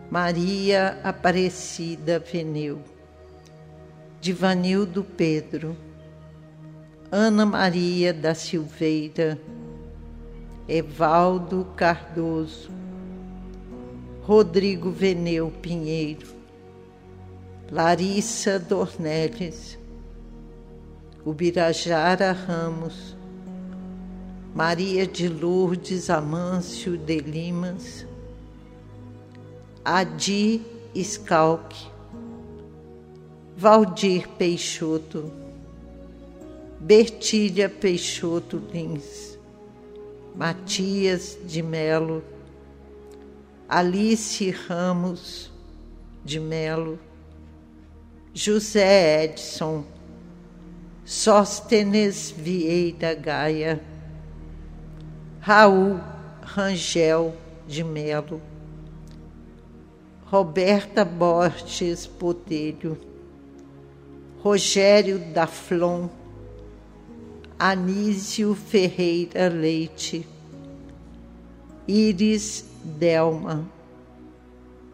Maria 0.10 0.98
Aparecida 1.04 2.18
Veneu, 2.20 2.82
Divanildo 4.22 5.04
Pedro, 5.04 5.76
Ana 7.12 7.46
Maria 7.46 8.14
da 8.14 8.34
Silveira, 8.34 9.38
Evaldo 10.66 11.68
Cardoso, 11.76 12.81
Rodrigo 14.32 14.89
Veneu 14.91 15.52
Pinheiro, 15.62 16.26
Larissa 17.70 18.58
Dornelles, 18.58 19.78
Ubirajara 21.26 22.32
Ramos, 22.32 23.17
Maria 24.56 25.06
de 25.06 25.28
Lourdes 25.28 26.10
Amâncio 26.10 26.98
de 26.98 27.20
Limas, 27.20 28.08
Adi 29.84 30.62
Scalc, 30.96 31.76
Valdir 33.58 34.30
Peixoto, 34.38 35.30
Bertília 36.80 37.67
Peixoto 37.67 38.63
Lins, 38.72 39.38
Matias 40.34 41.38
de 41.44 41.62
Melo, 41.62 42.24
Alice 43.74 44.52
Ramos 44.68 45.50
de 46.26 46.42
Melo, 46.42 47.00
José 48.36 49.24
Edson, 49.24 49.86
Sóstenes 51.06 52.36
Vieira 52.38 53.16
Gaia, 53.16 53.82
Raul 55.40 56.02
Rangel 56.42 57.34
de 57.66 57.82
Melo, 57.82 58.42
Roberta 60.30 61.06
Borges 61.06 62.06
Botelho, 62.08 62.98
Rogério 64.44 65.18
Daflon, 65.18 66.10
Anísio 67.58 68.54
Ferreira 68.54 69.48
Leite, 69.48 70.28
Iris 71.88 72.71
Delma, 72.84 73.67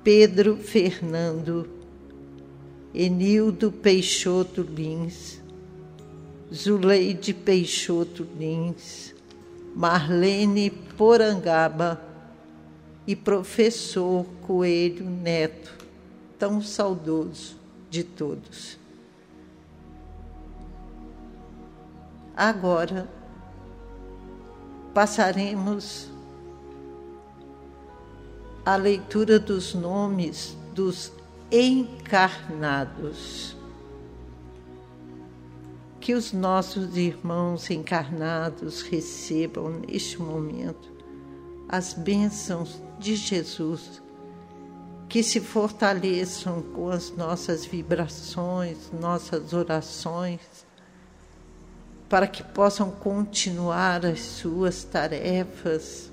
Pedro 0.04 0.58
Fernando, 0.58 1.69
Enildo 2.93 3.71
Peixoto 3.71 4.62
Lins, 4.62 5.41
Zuleide 6.54 7.34
Peixoto 7.34 8.28
Lins, 8.38 9.13
Marlene 9.76 10.69
Porangaba 10.69 12.02
e 13.06 13.15
professor 13.15 14.26
Coelho 14.41 15.06
Neto, 15.10 15.73
tão 16.39 16.62
saudoso 16.62 17.58
de 17.89 18.04
todos. 18.04 18.78
Agora 22.36 23.10
passaremos 24.93 26.10
a 28.67 28.75
leitura 28.75 29.39
dos 29.39 29.73
nomes 29.73 30.58
dos 30.73 31.13
encarnados. 31.49 32.75
Que 36.01 36.13
os 36.13 36.34
nossos 36.34 36.97
irmãos 36.97 37.69
encarnados 37.69 38.82
recebam 38.82 39.69
neste 39.88 40.21
momento 40.21 40.91
as 41.69 41.93
bênçãos 41.93 42.82
de 42.99 43.15
Jesus, 43.15 44.01
que 45.08 45.23
se 45.23 45.39
fortaleçam 45.39 46.62
com 46.62 46.89
as 46.89 47.10
nossas 47.15 47.65
vibrações, 47.65 48.91
nossas 48.91 49.53
orações, 49.53 50.41
para 52.10 52.27
que 52.27 52.43
possam 52.43 52.91
continuar 52.91 54.06
as 54.06 54.19
suas 54.19 54.84
tarefas, 54.84 56.12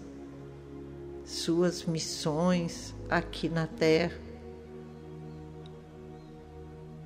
suas 1.24 1.84
missões 1.84 2.94
aqui 3.08 3.48
na 3.48 3.66
Terra, 3.66 4.18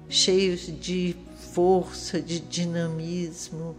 cheios 0.09 0.63
de 0.81 1.17
força, 1.53 2.21
de 2.21 2.41
dinamismo, 2.41 3.77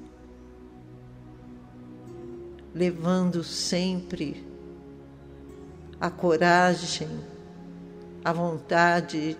levando 2.74 3.44
sempre 3.44 4.46
a 6.00 6.10
coragem, 6.10 7.10
a 8.24 8.32
vontade 8.32 9.36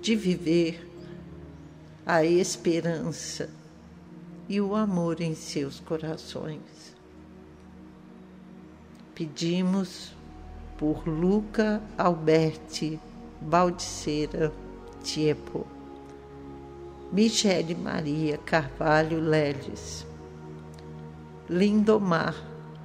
de 0.00 0.16
viver, 0.16 0.90
a 2.04 2.24
esperança 2.24 3.48
e 4.48 4.60
o 4.60 4.74
amor 4.74 5.20
em 5.20 5.34
seus 5.34 5.80
corações. 5.80 6.73
Pedimos 9.14 10.12
por 10.76 11.06
Luca 11.06 11.80
Alberti 11.96 12.98
Baldiceira 13.40 14.52
Tiepo. 15.04 15.66
Michele 17.12 17.76
Maria 17.76 18.38
Carvalho 18.38 19.20
Leles, 19.20 20.04
Lindomar 21.48 22.34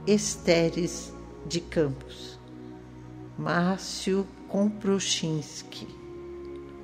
Esteres 0.05 1.11
de 1.47 1.61
Campos, 1.61 2.39
Márcio 3.35 4.27
Komprochinski, 4.47 5.87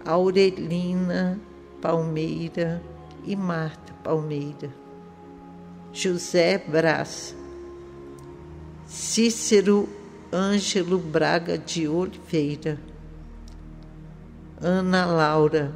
Aurelina 0.04 1.40
Palmeira 1.80 2.82
e 3.24 3.36
Marta 3.36 3.94
Palmeira, 4.04 4.74
José 5.94 6.58
Brás, 6.58 7.35
Cícero 8.96 9.90
Ângelo 10.32 10.98
Braga 10.98 11.58
de 11.58 11.86
Oliveira, 11.86 12.80
Ana 14.62 15.06
Laura 15.06 15.76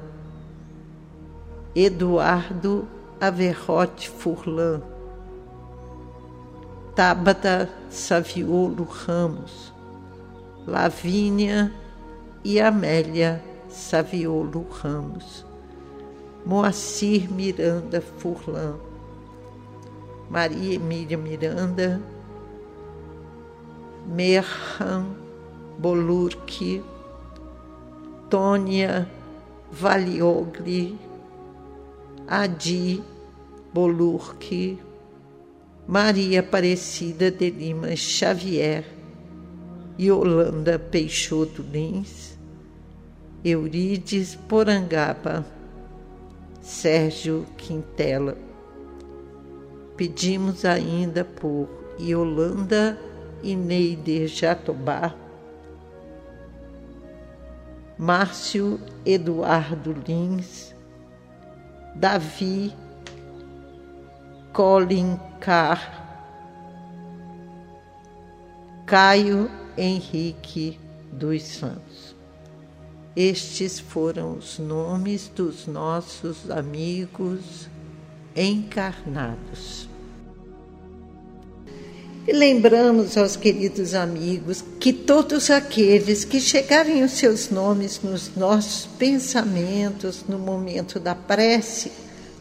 Eduardo 1.76 2.88
Averrote 3.20 4.10
Furlan, 4.10 4.82
Tabata 6.96 7.70
Saviolo 7.90 8.88
Ramos, 8.90 9.74
Lavínia 10.66 11.74
e 12.42 12.62
Amélia 12.62 13.44
Saviolo 13.68 14.66
Ramos, 14.82 15.46
Moacir 16.46 17.30
Miranda 17.30 18.00
Furlan, 18.00 18.78
Maria 20.30 20.76
Emília 20.76 21.18
Miranda, 21.18 22.02
Merhan 24.10 25.16
Bolurki, 25.78 26.82
Tônia 28.28 29.08
Valiogli, 29.72 30.98
Adi 32.28 33.04
Bolurque, 33.72 34.80
Maria 35.88 36.40
Aparecida 36.40 37.30
de 37.30 37.52
Lima 37.52 37.96
Xavier, 37.96 38.84
Yolanda 40.00 40.80
Peixoto 40.80 41.62
Lins, 41.62 42.36
Eurides 43.46 44.34
Porangaba, 44.34 45.46
Sérgio 46.64 47.46
Quintela. 47.56 48.36
Pedimos 49.96 50.66
ainda 50.66 51.24
por 51.24 51.70
Yolanda 52.00 52.98
Ineide 53.44 54.28
Jatobá, 54.28 55.14
Márcio 57.98 58.80
Eduardo 59.06 59.94
Lins, 60.08 60.76
Davi 61.96 62.74
Colin 64.54 65.20
Carr, 65.40 66.00
Caio 68.86 69.50
Henrique 69.78 70.80
dos 71.12 71.44
Santos. 71.44 72.16
Estes 73.16 73.80
foram 73.80 74.38
os 74.38 74.60
nomes 74.60 75.28
dos 75.28 75.68
nossos 75.68 76.50
amigos 76.50 77.68
encarnados. 78.36 79.89
E 82.28 82.34
lembramos 82.34 83.18
aos 83.18 83.36
queridos 83.36 83.94
amigos 83.94 84.64
que 84.80 84.94
todos 84.94 85.50
aqueles 85.50 86.24
que 86.24 86.40
chegarem 86.40 87.04
os 87.04 87.14
seus 87.14 87.50
nomes 87.50 88.02
nos 88.04 88.36
nossos 88.36 88.86
pensamentos 88.98 90.26
no 90.28 90.38
momento 90.38 91.00
da 91.00 91.16
prece, 91.16 91.92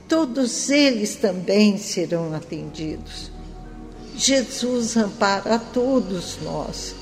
todos 0.09 0.69
eles 0.69 1.17
também 1.17 1.79
serão 1.79 2.35
atendidos. 2.35 3.31
Jesus 4.17 4.97
ampara 4.97 5.55
a 5.55 5.59
todos 5.59 6.39
nós 6.43 6.95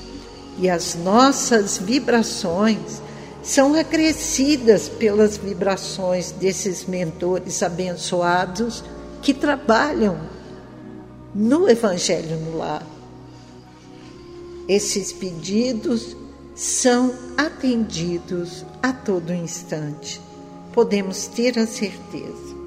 e 0.59 0.69
as 0.69 0.95
nossas 0.95 1.77
vibrações 1.77 3.01
são 3.41 3.73
acrescidas 3.73 4.87
pelas 4.87 5.37
vibrações 5.37 6.31
desses 6.31 6.85
mentores 6.85 7.63
abençoados 7.63 8.83
que 9.21 9.33
trabalham 9.33 10.36
no 11.37 11.69
Evangelho 11.69 12.35
no 12.39 12.57
Lar. 12.57 12.83
Esses 14.67 15.13
pedidos 15.13 16.17
são 16.55 17.13
atendidos 17.37 18.65
a 18.81 18.91
todo 18.91 19.31
instante. 19.31 20.19
Podemos 20.73 21.27
ter 21.27 21.59
a 21.59 21.67
certeza. 21.67 22.57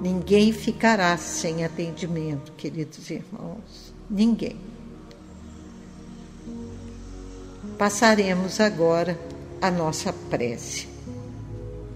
Ninguém 0.00 0.50
ficará 0.50 1.14
sem 1.18 1.62
atendimento, 1.62 2.52
queridos 2.52 3.10
irmãos. 3.10 3.92
Ninguém. 4.08 4.56
Passaremos 7.76 8.60
agora 8.60 9.20
a 9.60 9.70
nossa 9.70 10.10
prece. 10.30 10.88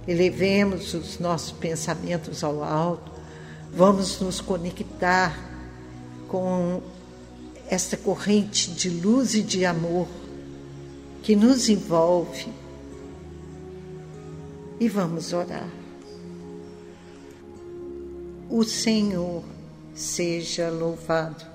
Elevemos 0.07 0.93
os 0.93 1.19
nossos 1.19 1.53
pensamentos 1.53 2.45
ao 2.45 2.63
alto, 2.63 3.11
vamos 3.73 4.21
nos 4.21 4.43
conectar 4.43 5.54
com 6.35 6.83
esta 7.71 7.97
corrente 7.97 8.69
de 8.73 8.91
luz 8.91 9.37
e 9.37 9.41
de 9.41 9.65
amor 9.65 10.09
que 11.23 11.37
nos 11.37 11.69
envolve. 11.69 12.49
E 14.81 14.89
vamos 14.89 15.33
orar. 15.33 15.69
O 18.51 18.65
Senhor 18.65 19.45
seja 19.95 20.71
louvado. 20.71 21.47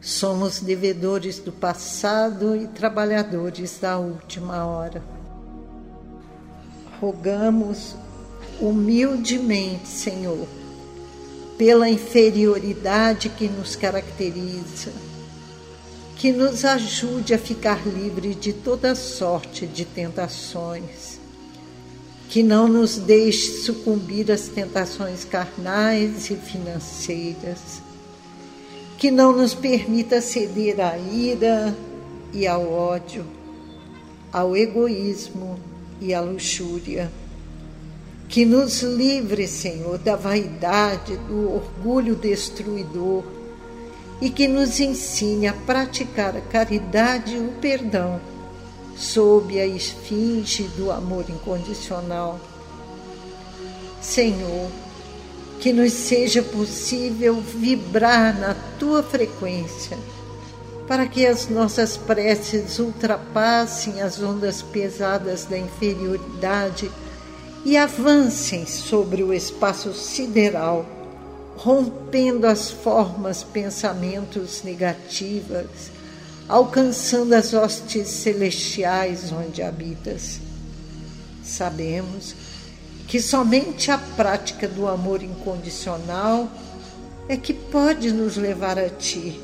Somos 0.00 0.60
devedores 0.60 1.40
do 1.40 1.52
passado 1.52 2.56
e 2.56 2.66
trabalhadores 2.68 3.78
da 3.78 3.98
última 3.98 4.64
hora. 4.64 5.04
Rogamos 6.98 7.94
humildemente, 8.58 9.86
Senhor, 9.86 10.48
pela 11.62 11.88
inferioridade 11.88 13.28
que 13.28 13.46
nos 13.46 13.76
caracteriza, 13.76 14.90
que 16.16 16.32
nos 16.32 16.64
ajude 16.64 17.34
a 17.34 17.38
ficar 17.38 17.86
livre 17.86 18.34
de 18.34 18.52
toda 18.52 18.96
sorte 18.96 19.64
de 19.64 19.84
tentações, 19.84 21.20
que 22.28 22.42
não 22.42 22.66
nos 22.66 22.96
deixe 22.96 23.62
sucumbir 23.62 24.32
às 24.32 24.48
tentações 24.48 25.24
carnais 25.24 26.28
e 26.32 26.34
financeiras, 26.34 27.80
que 28.98 29.12
não 29.12 29.30
nos 29.32 29.54
permita 29.54 30.20
ceder 30.20 30.80
à 30.80 30.98
ira 30.98 31.72
e 32.32 32.44
ao 32.44 32.72
ódio, 32.72 33.24
ao 34.32 34.56
egoísmo 34.56 35.60
e 36.00 36.12
à 36.12 36.20
luxúria. 36.20 37.08
Que 38.32 38.46
nos 38.46 38.80
livre, 38.80 39.46
Senhor, 39.46 39.98
da 39.98 40.16
vaidade, 40.16 41.18
do 41.28 41.52
orgulho 41.52 42.16
destruidor 42.16 43.24
e 44.22 44.30
que 44.30 44.48
nos 44.48 44.80
ensine 44.80 45.46
a 45.46 45.52
praticar 45.52 46.34
a 46.34 46.40
caridade 46.40 47.34
e 47.34 47.38
o 47.38 47.52
perdão 47.60 48.18
sob 48.96 49.60
a 49.60 49.66
esfinge 49.66 50.62
do 50.78 50.90
amor 50.90 51.26
incondicional. 51.28 52.40
Senhor, 54.00 54.70
que 55.60 55.70
nos 55.70 55.92
seja 55.92 56.42
possível 56.42 57.38
vibrar 57.38 58.40
na 58.40 58.56
tua 58.78 59.02
frequência, 59.02 59.98
para 60.88 61.06
que 61.06 61.26
as 61.26 61.50
nossas 61.50 61.98
preces 61.98 62.78
ultrapassem 62.78 64.00
as 64.00 64.22
ondas 64.22 64.62
pesadas 64.62 65.44
da 65.44 65.58
inferioridade 65.58 66.90
e 67.64 67.76
avancem 67.76 68.66
sobre 68.66 69.22
o 69.22 69.32
espaço 69.32 69.92
sideral, 69.92 70.86
rompendo 71.56 72.46
as 72.46 72.70
formas 72.70 73.42
pensamentos 73.42 74.62
negativas 74.62 75.92
alcançando 76.48 77.32
as 77.32 77.54
hostes 77.54 78.08
celestiais 78.08 79.32
onde 79.32 79.62
habitas. 79.62 80.38
Sabemos 81.42 82.34
que 83.08 83.20
somente 83.20 83.90
a 83.90 83.98
prática 83.98 84.68
do 84.68 84.86
amor 84.86 85.22
incondicional 85.22 86.50
é 87.28 87.36
que 87.36 87.54
pode 87.54 88.12
nos 88.12 88.36
levar 88.36 88.78
a 88.78 88.88
Ti 88.88 89.40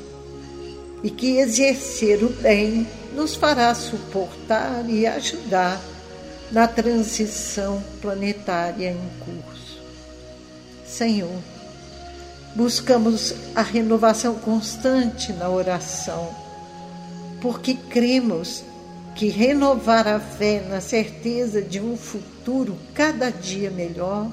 e 1.01 1.09
que 1.09 1.37
exercer 1.37 2.23
o 2.23 2.29
bem 2.29 2.87
nos 3.15 3.35
fará 3.35 3.73
suportar 3.73 4.87
e 4.89 5.07
ajudar 5.07 5.81
na 6.51 6.67
transição 6.67 7.83
planetária 8.01 8.91
em 8.91 9.09
curso. 9.19 9.79
Senhor, 10.85 11.39
buscamos 12.55 13.33
a 13.55 13.61
renovação 13.61 14.35
constante 14.35 15.31
na 15.33 15.49
oração 15.49 16.33
porque 17.41 17.73
cremos 17.73 18.63
que 19.15 19.29
renovar 19.29 20.07
a 20.07 20.19
fé 20.19 20.65
na 20.67 20.81
certeza 20.81 21.61
de 21.61 21.79
um 21.79 21.97
futuro 21.97 22.77
cada 22.93 23.29
dia 23.29 23.69
melhor 23.69 24.31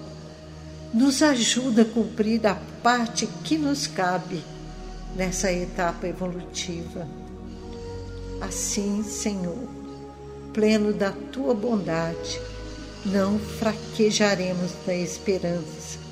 nos 0.92 1.22
ajuda 1.22 1.82
a 1.82 1.84
cumprir 1.84 2.46
a 2.46 2.56
parte 2.82 3.26
que 3.44 3.58
nos 3.58 3.86
cabe 3.86 4.42
nessa 5.14 5.52
etapa 5.52 6.06
evolutiva. 6.06 7.06
Assim, 8.40 9.02
Senhor, 9.02 9.68
pleno 10.56 10.92
da 10.92 11.12
tua 11.30 11.54
bondade, 11.54 12.40
não 13.04 13.38
fraquejaremos 13.38 14.72
na 14.84 14.94
esperança 14.94 16.06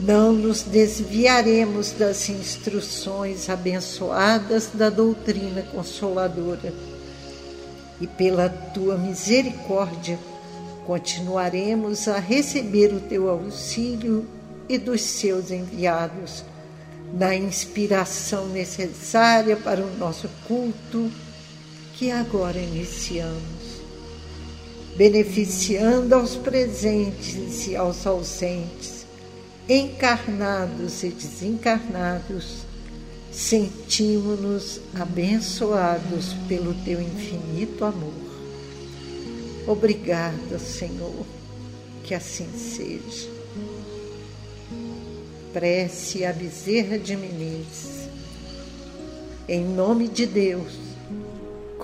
não 0.00 0.32
nos 0.32 0.62
desviaremos 0.62 1.92
das 1.92 2.28
instruções 2.28 3.48
abençoadas 3.48 4.70
da 4.74 4.90
doutrina 4.90 5.62
consoladora. 5.62 6.72
E 8.00 8.06
pela 8.06 8.48
tua 8.48 8.96
misericórdia, 8.96 10.18
continuaremos 10.84 12.08
a 12.08 12.18
receber 12.18 12.92
o 12.92 13.00
teu 13.00 13.30
auxílio 13.30 14.26
e 14.68 14.76
dos 14.78 15.00
seus 15.00 15.50
enviados, 15.50 16.44
na 17.14 17.34
inspiração 17.36 18.48
necessária 18.48 19.56
para 19.56 19.80
o 19.80 19.96
nosso 19.96 20.28
culto 20.48 21.10
que 21.94 22.10
agora 22.10 22.58
iniciamos. 22.58 23.53
Beneficiando 24.96 26.14
aos 26.14 26.36
presentes 26.36 27.66
e 27.66 27.74
aos 27.74 28.06
ausentes, 28.06 29.04
encarnados 29.68 31.02
e 31.02 31.08
desencarnados, 31.08 32.58
sentimos-nos 33.32 34.80
abençoados 34.94 36.34
pelo 36.46 36.72
teu 36.84 37.02
infinito 37.02 37.84
amor. 37.84 38.12
Obrigada, 39.66 40.60
Senhor, 40.60 41.26
que 42.04 42.14
assim 42.14 42.46
seja. 42.56 43.28
Prece 45.52 46.24
a 46.24 46.32
Bezerra 46.32 47.00
de 47.00 47.16
Menezes. 47.16 48.08
Em 49.48 49.64
nome 49.64 50.06
de 50.06 50.24
Deus, 50.24 50.83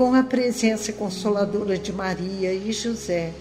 com 0.00 0.14
a 0.14 0.22
presença 0.22 0.94
consoladora 0.94 1.76
de 1.76 1.92
Maria 1.92 2.54
e 2.54 2.72
José, 2.72 3.34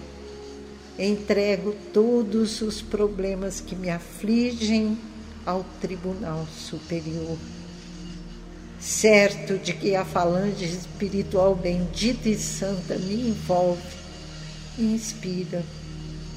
entrego 0.99 1.73
todos 1.93 2.61
os 2.61 2.81
problemas 2.81 3.61
que 3.61 3.77
me 3.77 3.89
afligem 3.89 4.97
ao 5.45 5.63
Tribunal 5.79 6.45
Superior. 6.53 7.37
Certo 8.77 9.57
de 9.57 9.71
que 9.71 9.95
a 9.95 10.03
falange 10.03 10.65
espiritual 10.65 11.55
bendita 11.55 12.27
e 12.27 12.37
santa 12.37 12.97
me 12.97 13.29
envolve, 13.29 13.95
inspira, 14.77 15.63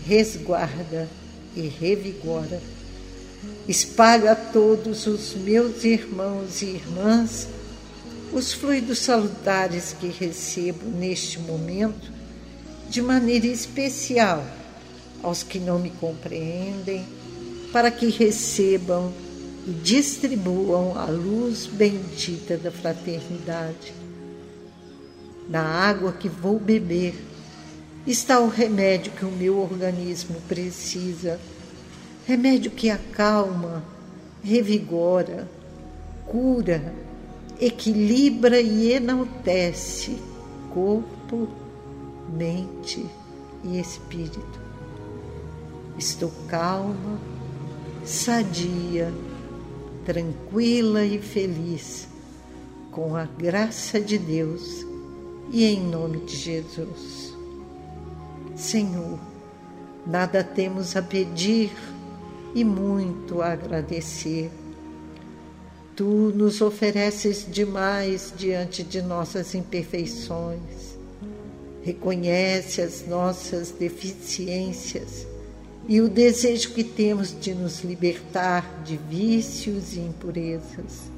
resguarda 0.07 1.09
e 1.57 1.63
revigora. 1.63 2.63
Espalho 3.67 4.31
a 4.31 4.37
todos 4.37 5.05
os 5.09 5.35
meus 5.35 5.83
irmãos 5.83 6.63
e 6.63 6.67
irmãs 6.67 7.49
os 8.33 8.53
fluidos 8.53 9.01
salutares 9.01 9.95
que 9.99 10.09
recebo 10.09 10.88
neste 10.88 11.38
momento 11.38 12.11
de 12.88 13.03
maneira 13.03 13.47
especial 13.47 14.45
aos 15.23 15.42
que 15.42 15.59
não 15.59 15.79
me 15.79 15.90
compreendem, 15.90 17.05
para 17.73 17.90
que 17.90 18.09
recebam 18.09 19.12
e 19.66 19.71
distribuam 19.71 20.99
a 20.99 21.05
luz 21.05 21.66
bendita 21.66 22.57
da 22.57 22.71
fraternidade. 22.71 23.95
Na 25.49 25.62
água 25.62 26.12
que 26.12 26.29
vou 26.29 26.59
beber 26.59 27.14
está 28.07 28.40
o 28.40 28.49
remédio 28.49 29.12
que 29.12 29.25
o 29.25 29.31
meu 29.31 29.59
organismo 29.59 30.40
precisa, 30.49 31.38
remédio 32.27 32.71
que 32.71 32.90
acalma, 32.90 33.85
revigora, 34.42 35.49
cura, 36.27 36.92
equilibra 37.61 38.61
e 38.61 38.93
enaltece 38.93 40.19
corpo, 40.73 41.49
mente 42.33 43.07
e 43.65 43.79
espírito. 43.79 44.61
Estou 45.99 46.33
calma, 46.49 47.19
sadia, 48.05 49.12
tranquila 50.05 51.05
e 51.05 51.21
feliz, 51.21 52.09
com 52.91 53.15
a 53.15 53.25
graça 53.25 54.01
de 54.01 54.19
Deus 54.19 54.85
e 55.51 55.65
em 55.65 55.81
nome 55.81 56.21
de 56.21 56.37
Jesus. 56.37 57.35
Senhor, 58.57 59.19
nada 60.07 60.43
temos 60.43 60.97
a 60.97 61.03
pedir 61.03 61.71
e 62.55 62.65
muito 62.65 63.41
a 63.41 63.53
agradecer. 63.53 64.51
Tu 65.95 66.05
nos 66.05 66.61
ofereces 66.61 67.47
demais 67.51 68.33
diante 68.37 68.83
de 68.83 69.03
nossas 69.03 69.55
imperfeições 69.55 70.93
reconhece 71.83 72.81
as 72.81 73.07
nossas 73.07 73.71
deficiências 73.71 75.27
e 75.89 76.01
o 76.01 76.09
desejo 76.09 76.71
que 76.71 76.85
temos 76.85 77.39
de 77.39 77.53
nos 77.55 77.83
libertar 77.83 78.83
de 78.85 78.97
vícios 78.97 79.95
e 79.95 80.01
impurezas. 80.01 81.11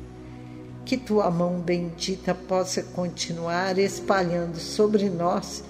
Que 0.87 0.97
tua 0.97 1.31
mão 1.31 1.61
bendita 1.61 2.35
possa 2.35 2.83
continuar 2.83 3.79
espalhando 3.79 4.59
sobre 4.59 5.09
nós 5.09 5.63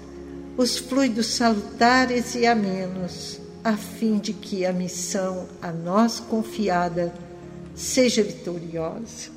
os 0.57 0.77
fluidos 0.77 1.27
salutares 1.27 2.35
e 2.35 2.45
amenos, 2.45 3.41
a 3.61 3.75
fim 3.75 4.17
de 4.17 4.31
que 4.31 4.65
a 4.65 4.71
missão 4.71 5.47
a 5.61 5.71
nós 5.71 6.21
confiada 6.21 7.13
seja 7.75 8.23
vitoriosa. 8.23 9.31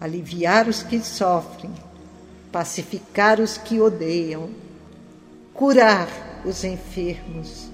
Aliviar 0.00 0.68
os 0.68 0.82
que 0.82 1.00
sofrem, 1.00 1.70
pacificar 2.52 3.40
os 3.40 3.58
que 3.58 3.80
odeiam, 3.80 4.50
curar 5.52 6.08
os 6.44 6.62
enfermos, 6.62 7.68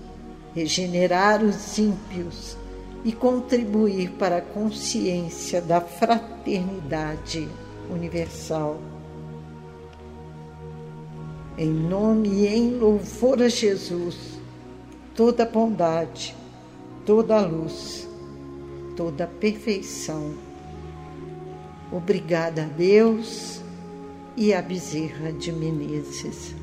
regenerar 0.54 1.42
os 1.42 1.78
ímpios 1.78 2.56
e 3.04 3.12
contribuir 3.12 4.12
para 4.12 4.38
a 4.38 4.42
consciência 4.42 5.60
da 5.60 5.80
fraternidade 5.80 7.48
universal. 7.90 8.80
Em 11.58 11.70
nome 11.70 12.28
e 12.28 12.46
em 12.46 12.78
louvor 12.78 13.42
a 13.42 13.48
Jesus, 13.48 14.16
toda 15.14 15.44
bondade, 15.44 16.34
toda 17.04 17.40
luz, 17.40 18.08
toda 19.00 19.26
perfeição 19.26 20.34
Obrigada 21.90 22.64
a 22.64 22.66
Deus 22.66 23.62
e 24.36 24.52
a 24.52 24.60
Bezerra 24.60 25.32
de 25.32 25.50
Menezes. 25.50 26.54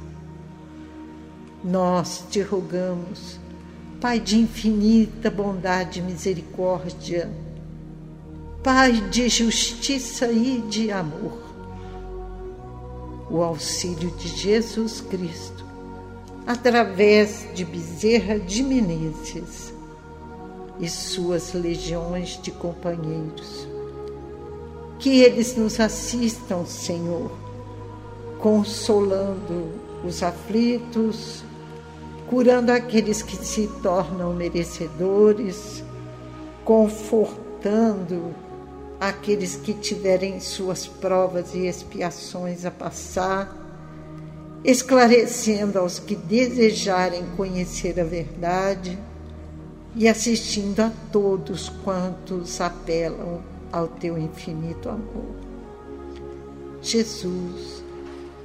Nós 1.64 2.24
te 2.30 2.40
rogamos, 2.42 3.40
Pai 4.00 4.20
de 4.20 4.38
infinita 4.38 5.32
bondade 5.32 6.00
e 6.00 6.04
misericórdia, 6.04 7.28
Pai 8.64 8.94
de 9.10 9.28
justiça 9.28 10.32
e 10.32 10.62
de 10.62 10.92
amor, 10.92 11.42
o 13.32 13.42
auxílio 13.42 14.12
de 14.12 14.28
Jesus 14.28 15.02
Cristo, 15.02 15.66
através 16.46 17.48
de 17.56 17.66
Bezerra 17.66 18.40
de 18.40 18.62
Menezes 18.62 19.76
e 20.80 20.90
suas 20.90 21.54
legiões 21.54 22.40
de 22.42 22.52
companheiros. 22.52 23.68
Que 25.00 25.22
eles 25.22 25.56
nos 25.56 25.80
assistam, 25.80 26.66
Senhor, 26.66 27.32
consolando 28.40 29.70
os 30.04 30.22
aflitos, 30.24 31.44
curando 32.28 32.72
aqueles 32.72 33.22
que 33.22 33.36
se 33.36 33.68
tornam 33.82 34.34
merecedores, 34.34 35.84
confortando 36.64 38.36
aqueles 39.00 39.56
que 39.56 39.74
tiverem 39.74 40.40
suas 40.40 40.88
provas 40.88 41.54
e 41.54 41.68
expiações 41.68 42.66
a 42.66 42.72
passar, 42.72 43.56
esclarecendo 44.64 45.78
aos 45.80 46.00
que 46.00 46.16
desejarem 46.16 47.24
conhecer 47.38 48.00
a 48.00 48.04
verdade 48.04 48.98
e 49.96 50.08
assistindo 50.08 50.80
a 50.82 50.92
todos 51.12 51.70
quantos 51.84 52.62
apelam 52.62 53.42
ao 53.72 53.88
teu 53.88 54.18
infinito 54.18 54.90
amor. 54.90 55.36
Jesus, 56.82 57.84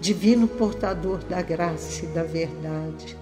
divino 0.01 0.49
portador 0.49 1.19
da 1.25 1.43
graça 1.43 2.05
e 2.05 2.09
da 2.09 2.23
verdade, 2.23 3.17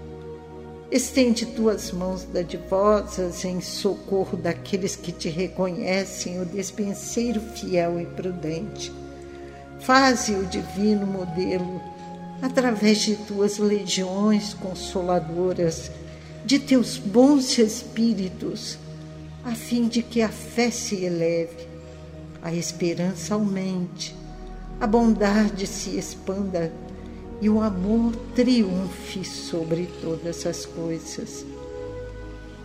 estende 0.91 1.45
tuas 1.45 1.91
mãos 1.91 2.25
dadivosas 2.25 3.45
em 3.45 3.61
socorro 3.61 4.37
daqueles 4.37 4.95
que 4.95 5.11
te 5.11 5.29
reconhecem 5.29 6.41
o 6.41 6.45
despenseiro 6.45 7.39
fiel 7.39 7.99
e 7.99 8.05
prudente. 8.05 8.91
Faze 9.79 10.33
o 10.35 10.45
divino 10.45 11.07
modelo 11.07 11.81
através 12.41 12.99
de 12.99 13.15
tuas 13.15 13.57
legiões 13.57 14.53
consoladoras, 14.53 15.91
de 16.45 16.59
teus 16.59 16.97
bons 16.97 17.57
espíritos, 17.57 18.77
a 19.43 19.55
fim 19.55 19.87
de 19.87 20.01
que 20.01 20.21
a 20.21 20.29
fé 20.29 20.69
se 20.69 21.03
eleve 21.03 21.71
a 22.41 22.53
esperança 22.53 23.35
aumente, 23.35 24.15
a 24.79 24.87
bondade 24.87 25.67
se 25.67 25.97
expanda 25.97 26.73
e 27.39 27.49
o 27.49 27.61
amor 27.61 28.15
triunfe 28.35 29.23
sobre 29.23 29.87
todas 30.01 30.45
as 30.45 30.65
coisas. 30.65 31.45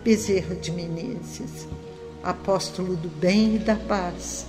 Bezerra 0.03 0.55
de 0.55 0.71
Menezes, 0.71 1.67
apóstolo 2.23 2.95
do 2.95 3.09
bem 3.09 3.55
e 3.55 3.59
da 3.59 3.75
paz, 3.75 4.45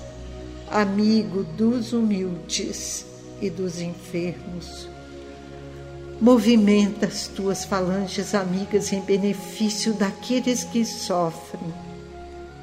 amigo 0.70 1.42
dos 1.42 1.92
humildes 1.92 3.04
e 3.40 3.50
dos 3.50 3.80
enfermos. 3.80 4.88
Movimenta 6.20 7.06
as 7.06 7.28
tuas 7.28 7.64
falanges 7.64 8.34
amigas 8.34 8.92
em 8.92 9.00
benefício 9.00 9.92
daqueles 9.94 10.64
que 10.64 10.84
sofrem 10.84 11.72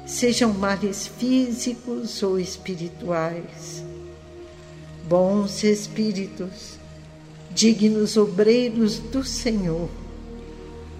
sejam 0.06 0.52
males 0.52 1.06
físicos 1.06 2.22
ou 2.22 2.38
espirituais. 2.38 3.84
Bons 5.08 5.64
espíritos, 5.64 6.78
dignos 7.50 8.16
obreiros 8.16 8.98
do 8.98 9.24
Senhor, 9.24 9.88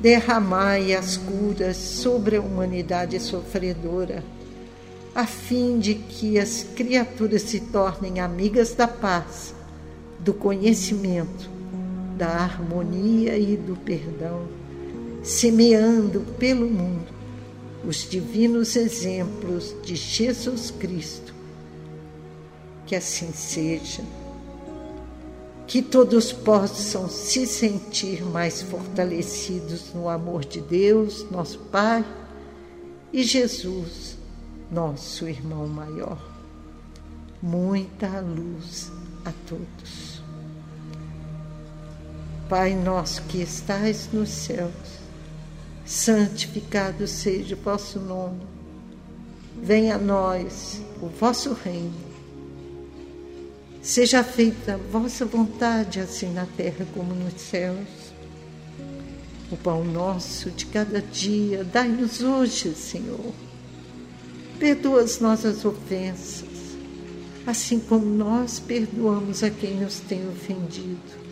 derramai 0.01 0.93
as 0.93 1.17
curas 1.17 1.77
sobre 1.77 2.37
a 2.37 2.41
humanidade 2.41 3.19
sofredora, 3.21 4.25
a 5.15 5.27
fim 5.27 5.79
de 5.79 5.95
que 5.95 6.39
as 6.39 6.67
criaturas 6.75 7.43
se 7.43 7.61
tornem 7.61 8.21
amigas 8.21 8.75
da 8.75 8.89
paz, 8.89 9.55
do 10.19 10.35
conhecimento, 10.35 11.56
da 12.17 12.29
harmonia 12.29 13.37
e 13.37 13.57
do 13.57 13.77
perdão, 13.77 14.49
semeando 15.23 16.21
pelo 16.39 16.69
mundo 16.69 17.15
os 17.87 18.09
divinos 18.09 18.75
exemplos 18.75 19.75
de 19.85 19.95
Jesus 19.95 20.71
Cristo. 20.71 21.35
Que 22.87 22.97
assim 22.97 23.33
seja. 23.33 24.03
Que 25.67 25.83
todos 25.83 26.33
possam 26.33 27.09
se 27.09 27.47
sentir 27.47 28.25
mais 28.25 28.63
fortalecidos 28.63 29.93
no 29.93 30.09
amor 30.09 30.45
de 30.45 30.61
Deus, 30.61 31.29
nosso 31.31 31.59
Pai, 31.59 32.05
e 33.13 33.23
Jesus, 33.23 34.17
nosso 34.71 35.29
irmão 35.29 35.67
maior. 35.67 36.19
Muita 37.43 38.21
luz 38.21 38.91
a 39.25 39.33
todos. 39.49 40.16
Pai 42.49 42.77
nosso 42.77 43.23
que 43.23 43.39
estais 43.43 44.09
nos 44.13 44.29
céus, 44.29 44.71
santificado 45.85 47.05
seja 47.09 47.57
o 47.57 47.59
vosso 47.59 47.99
nome. 47.99 48.41
Venha 49.61 49.97
a 49.97 49.99
nós 49.99 50.81
o 51.03 51.09
vosso 51.09 51.55
reino. 51.55 51.93
Seja 53.83 54.23
feita 54.23 54.75
a 54.75 54.77
vossa 54.77 55.25
vontade, 55.25 55.99
assim 55.99 56.33
na 56.33 56.47
terra 56.47 56.87
como 56.95 57.17
nos 57.17 57.41
céus. 57.41 57.89
O 59.51 59.57
pão 59.57 59.83
nosso 59.85 60.49
de 60.53 60.67
cada 60.67 61.03
dia, 61.03 61.65
dai-nos 61.65 62.23
hoje, 62.23 62.77
Senhor. 62.77 63.35
Perdoa 64.61 65.01
as 65.03 65.19
nossas 65.19 65.65
ofensas, 65.65 66.77
assim 67.45 67.81
como 67.81 68.07
nós 68.07 68.61
perdoamos 68.61 69.43
a 69.43 69.51
quem 69.51 69.75
nos 69.75 69.99
tem 69.99 70.29
ofendido 70.29 71.26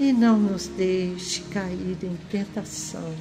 e 0.00 0.14
não 0.14 0.38
nos 0.38 0.66
deixe 0.66 1.42
cair 1.42 1.98
em 2.02 2.16
tentação, 2.30 3.14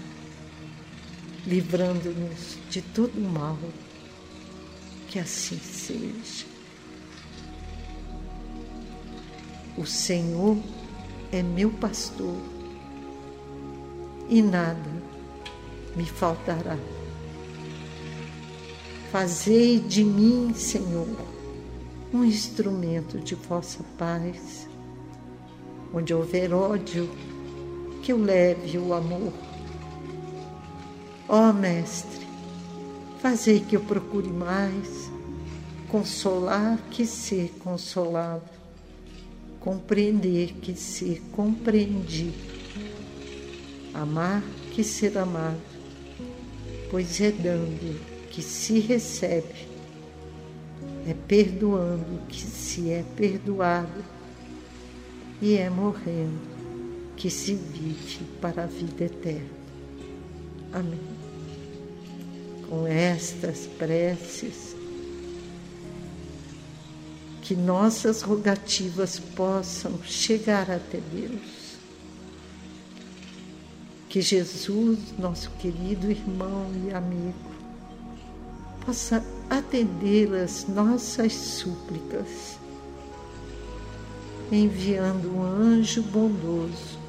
livrando-nos 1.46 2.58
de 2.70 2.82
todo 2.82 3.20
mal. 3.20 3.60
Que 5.10 5.20
assim 5.20 5.60
seja. 5.60 6.46
O 9.78 9.86
Senhor 9.86 10.58
é 11.34 11.44
meu 11.44 11.70
pastor 11.70 12.38
e 14.30 14.42
nada 14.42 14.89
me 15.98 16.06
faltará. 16.06 16.78
Fazei 19.12 19.80
de 19.80 20.04
mim, 20.04 20.54
Senhor, 20.54 21.08
um 22.13 22.24
instrumento 22.24 23.20
de 23.20 23.36
vossa 23.36 23.84
paz 23.98 24.69
Onde 25.93 26.13
houver 26.13 26.54
ódio, 26.54 27.10
que 28.04 28.12
eu 28.12 28.17
leve 28.17 28.78
o 28.78 28.93
amor. 28.93 29.34
Ó 31.28 31.54
Mestre, 31.54 32.28
fazei 33.21 33.60
que 33.60 33.75
eu 33.75 33.82
procure 33.82 34.30
mais 34.30 35.12
consolar 35.89 36.78
que 36.91 37.06
ser 37.06 37.52
consolado, 37.60 38.49
compreender 39.60 40.54
que 40.54 40.75
ser 40.75 41.21
compreendido, 41.32 42.37
amar 43.94 44.44
que 44.71 44.83
ser 44.83 45.17
amado, 45.17 45.60
pois 46.90 47.19
é 47.19 47.31
dando 47.31 48.00
que 48.29 48.42
se 48.42 48.79
recebe, 48.79 49.67
é 51.08 51.13
perdoando 51.27 52.25
que 52.27 52.42
se 52.42 52.92
é 52.92 53.04
perdoado 53.15 54.19
e 55.42 55.58
é 55.58 55.69
morrendo 55.69 56.40
que 57.15 57.29
se 57.29 57.54
vive 57.54 58.25
para 58.42 58.63
a 58.63 58.67
vida 58.67 59.06
eterna. 59.06 59.50
Amém. 60.71 61.00
Com 62.69 62.85
estas 62.85 63.65
preces, 63.65 64.75
que 67.42 67.56
nossas 67.56 68.21
rogativas 68.21 69.19
possam 69.19 70.02
chegar 70.04 70.69
até 70.69 71.00
Deus. 71.12 71.79
Que 74.08 74.21
Jesus, 74.21 75.00
nosso 75.17 75.50
querido 75.60 76.12
irmão 76.12 76.67
e 76.85 76.94
amigo, 76.94 77.33
possa 78.85 79.23
atender 79.50 80.33
as 80.35 80.67
nossas 80.67 81.33
súplicas 81.33 82.59
enviando 84.52 85.31
um 85.31 85.41
anjo 85.41 86.02
bondoso 86.02 87.00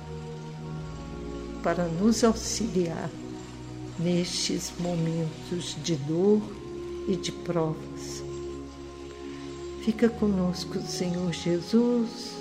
para 1.62 1.84
nos 1.84 2.24
auxiliar 2.24 3.11
nestes 3.99 4.72
momentos 4.78 5.76
de 5.82 5.97
dor 5.97 6.41
e 7.07 7.16
de 7.16 7.32
provas. 7.32 8.22
Fica 9.84 10.09
conosco, 10.09 10.80
Senhor 10.82 11.32
Jesus, 11.32 12.34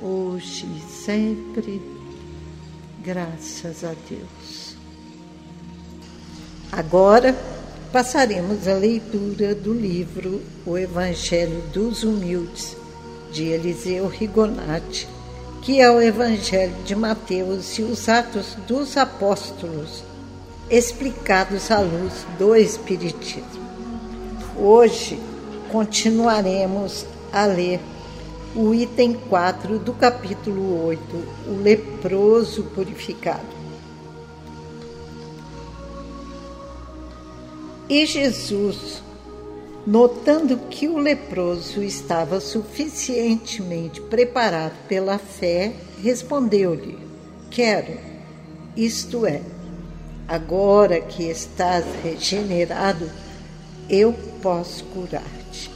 hoje 0.00 0.66
e 0.66 0.80
sempre, 0.92 1.82
graças 3.02 3.84
a 3.84 3.94
Deus. 4.08 4.76
Agora 6.70 7.32
passaremos 7.92 8.66
a 8.66 8.74
leitura 8.74 9.54
do 9.54 9.72
livro 9.72 10.42
O 10.66 10.76
Evangelho 10.76 11.62
dos 11.72 12.02
Humildes, 12.02 12.76
de 13.34 13.48
Eliseu 13.48 14.06
Rigonati, 14.06 15.08
que 15.60 15.80
é 15.80 15.90
o 15.90 16.00
Evangelho 16.00 16.76
de 16.84 16.94
Mateus 16.94 17.76
e 17.78 17.82
os 17.82 18.08
Atos 18.08 18.56
dos 18.68 18.96
Apóstolos, 18.96 20.04
explicados 20.70 21.68
à 21.72 21.80
luz 21.80 22.24
do 22.38 22.54
Espiritismo. 22.54 23.64
Hoje 24.56 25.18
continuaremos 25.72 27.04
a 27.32 27.44
ler 27.44 27.80
o 28.54 28.72
item 28.72 29.14
4 29.14 29.80
do 29.80 29.92
capítulo 29.94 30.86
8, 30.86 31.02
o 31.48 31.60
leproso 31.60 32.62
purificado. 32.72 33.42
E 37.88 38.06
Jesus, 38.06 39.02
notando 39.86 40.56
que 40.70 40.88
o 40.88 40.96
leproso 40.96 41.82
estava 41.82 42.40
suficientemente 42.40 44.00
preparado 44.00 44.74
pela 44.88 45.18
fé, 45.18 45.72
respondeu-lhe: 46.02 46.98
Quero, 47.50 47.98
isto 48.76 49.26
é, 49.26 49.42
agora 50.26 51.00
que 51.00 51.24
estás 51.24 51.84
regenerado, 52.02 53.10
eu 53.88 54.14
posso 54.40 54.84
curar-te. 54.86 55.70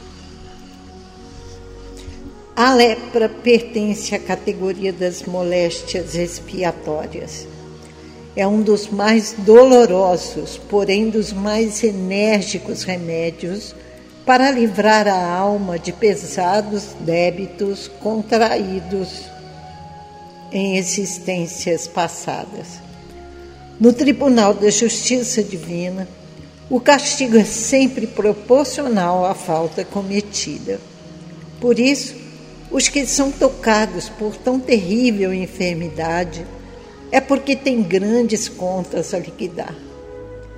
A 2.55 2.73
lepra 2.73 3.29
pertence 3.29 4.13
à 4.13 4.19
categoria 4.19 4.91
das 4.91 5.23
moléstias 5.23 6.15
expiatórias 6.15 7.47
é 8.35 8.45
um 8.45 8.61
dos 8.61 8.87
mais 8.87 9.33
dolorosos, 9.39 10.59
porém 10.69 11.09
dos 11.09 11.31
mais 11.31 11.83
enérgicos 11.83 12.83
remédios 12.83 13.73
para 14.29 14.51
livrar 14.51 15.07
a 15.07 15.35
alma 15.35 15.79
de 15.79 15.91
pesados 15.91 16.89
débitos 16.99 17.87
contraídos 17.87 19.23
em 20.51 20.77
existências 20.77 21.87
passadas. 21.87 22.79
No 23.79 23.91
Tribunal 23.91 24.53
da 24.53 24.69
Justiça 24.69 25.43
Divina, 25.43 26.07
o 26.69 26.79
castigo 26.79 27.37
é 27.37 27.43
sempre 27.43 28.05
proporcional 28.05 29.25
à 29.25 29.33
falta 29.33 29.83
cometida. 29.83 30.79
Por 31.59 31.79
isso, 31.79 32.13
os 32.69 32.87
que 32.87 33.07
são 33.07 33.31
tocados 33.31 34.09
por 34.09 34.35
tão 34.35 34.59
terrível 34.59 35.33
enfermidade 35.33 36.45
é 37.11 37.19
porque 37.19 37.55
tem 37.55 37.81
grandes 37.81 38.47
contas 38.47 39.11
a 39.11 39.17
liquidar. 39.17 39.73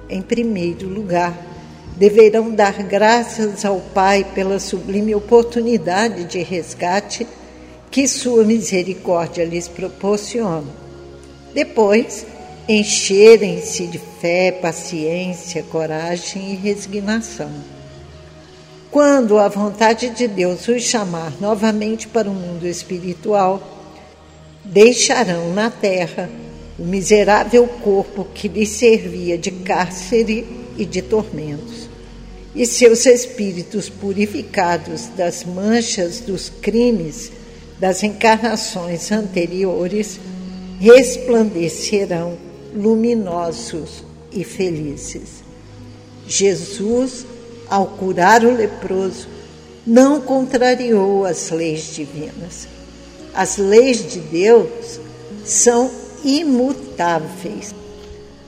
Em 0.09 0.21
primeiro 0.21 0.89
lugar, 0.89 1.50
deverão 1.97 2.51
dar 2.51 2.83
graças 2.83 3.63
ao 3.65 3.79
Pai 3.79 4.25
pela 4.35 4.59
sublime 4.59 5.13
oportunidade 5.13 6.23
de 6.25 6.41
resgate 6.41 7.27
que 7.89 8.07
Sua 8.07 8.43
misericórdia 8.43 9.43
lhes 9.43 9.67
proporciona. 9.67 10.67
Depois, 11.53 12.25
encherem-se 12.67 13.87
de 13.87 13.99
fé, 14.19 14.51
paciência, 14.51 15.63
coragem 15.63 16.53
e 16.53 16.55
resignação. 16.55 17.51
Quando 18.89 19.37
a 19.37 19.47
vontade 19.47 20.09
de 20.09 20.27
Deus 20.27 20.67
os 20.67 20.83
chamar 20.83 21.33
novamente 21.39 22.07
para 22.07 22.29
o 22.29 22.33
mundo 22.33 22.67
espiritual, 22.67 23.61
deixarão 24.63 25.53
na 25.53 25.69
terra 25.69 26.29
o 26.77 26.83
miserável 26.83 27.67
corpo 27.67 28.25
que 28.33 28.47
lhes 28.47 28.69
servia 28.69 29.37
de 29.37 29.51
cárcere 29.51 30.45
e 30.77 30.85
de 30.85 31.01
tormentos, 31.01 31.70
e 32.53 32.65
seus 32.65 33.05
espíritos 33.05 33.89
purificados 33.89 35.07
das 35.15 35.43
manchas 35.43 36.19
dos 36.19 36.49
crimes 36.49 37.31
das 37.79 38.03
encarnações 38.03 39.11
anteriores 39.11 40.19
resplandecerão 40.79 42.37
luminosos 42.75 44.03
e 44.31 44.43
felizes. 44.43 45.43
Jesus, 46.27 47.25
ao 47.67 47.87
curar 47.87 48.45
o 48.45 48.55
leproso, 48.55 49.27
não 49.85 50.21
contrariou 50.21 51.25
as 51.25 51.49
leis 51.49 51.95
divinas 51.95 52.67
as 53.33 53.57
leis 53.57 54.11
de 54.11 54.19
Deus 54.19 54.99
são 55.45 55.89
imutáveis. 56.23 57.73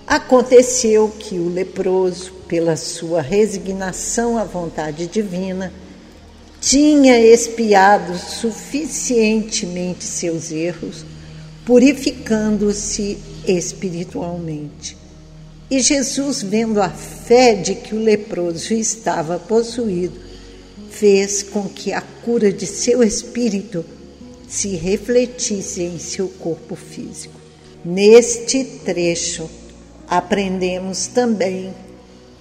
Aconteceu 0.05 1.11
que 1.17 1.35
o 1.35 1.49
leproso, 1.49 2.33
pela 2.53 2.75
sua 2.75 3.19
resignação 3.19 4.37
à 4.37 4.43
vontade 4.43 5.07
divina, 5.07 5.73
tinha 6.61 7.19
expiado 7.19 8.15
suficientemente 8.15 10.03
seus 10.03 10.51
erros, 10.51 11.03
purificando-se 11.65 13.17
espiritualmente. 13.47 14.95
E 15.67 15.79
Jesus, 15.79 16.43
vendo 16.43 16.79
a 16.79 16.89
fé 16.89 17.55
de 17.55 17.73
que 17.73 17.95
o 17.95 17.99
leproso 17.99 18.75
estava 18.75 19.39
possuído, 19.39 20.19
fez 20.91 21.41
com 21.41 21.67
que 21.67 21.91
a 21.91 22.01
cura 22.01 22.53
de 22.53 22.67
seu 22.67 23.01
espírito 23.01 23.83
se 24.47 24.75
refletisse 24.75 25.81
em 25.81 25.97
seu 25.97 26.27
corpo 26.27 26.75
físico. 26.75 27.33
Neste 27.83 28.63
trecho, 28.63 29.49
aprendemos 30.07 31.07
também 31.07 31.73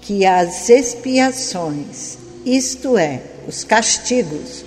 que 0.03 0.26
as 0.26 0.68
expiações, 0.68 2.18
isto 2.44 2.98
é, 2.98 3.22
os 3.46 3.62
castigos, 3.62 4.64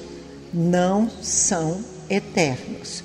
não 0.53 1.09
são 1.21 1.83
eternos. 2.09 3.03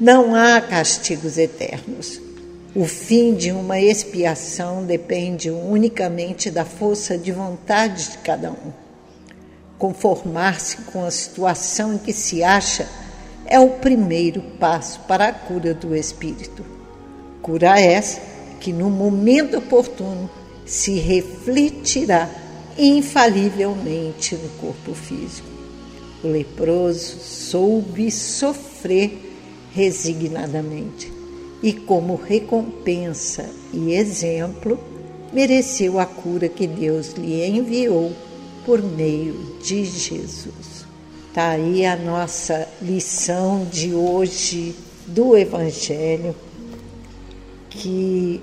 Não 0.00 0.36
há 0.36 0.60
castigos 0.60 1.36
eternos. 1.36 2.20
O 2.76 2.84
fim 2.84 3.34
de 3.34 3.50
uma 3.50 3.80
expiação 3.80 4.84
depende 4.84 5.50
unicamente 5.50 6.48
da 6.48 6.64
força 6.64 7.18
de 7.18 7.32
vontade 7.32 8.12
de 8.12 8.18
cada 8.18 8.52
um. 8.52 8.72
Conformar-se 9.76 10.76
com 10.82 11.04
a 11.04 11.10
situação 11.10 11.94
em 11.94 11.98
que 11.98 12.12
se 12.12 12.44
acha 12.44 12.88
é 13.44 13.58
o 13.58 13.70
primeiro 13.70 14.40
passo 14.60 15.00
para 15.08 15.26
a 15.26 15.32
cura 15.32 15.74
do 15.74 15.96
espírito. 15.96 16.64
Cura 17.42 17.80
essa 17.80 18.20
que 18.60 18.72
no 18.72 18.88
momento 18.88 19.58
oportuno 19.58 20.30
se 20.68 20.98
refletirá 20.98 22.30
infalivelmente 22.76 24.36
no 24.36 24.48
corpo 24.60 24.94
físico. 24.94 25.48
O 26.22 26.28
leproso 26.28 27.18
soube 27.20 28.10
sofrer 28.10 29.18
resignadamente 29.72 31.10
e, 31.62 31.72
como 31.72 32.14
recompensa 32.14 33.48
e 33.72 33.92
exemplo, 33.92 34.78
mereceu 35.32 35.98
a 35.98 36.06
cura 36.06 36.48
que 36.48 36.66
Deus 36.66 37.14
lhe 37.14 37.44
enviou 37.44 38.12
por 38.66 38.82
meio 38.82 39.56
de 39.62 39.84
Jesus. 39.84 40.86
Está 41.28 41.50
aí 41.50 41.86
a 41.86 41.96
nossa 41.96 42.68
lição 42.82 43.66
de 43.70 43.94
hoje 43.94 44.74
do 45.06 45.36
Evangelho, 45.36 46.34
que 47.70 48.42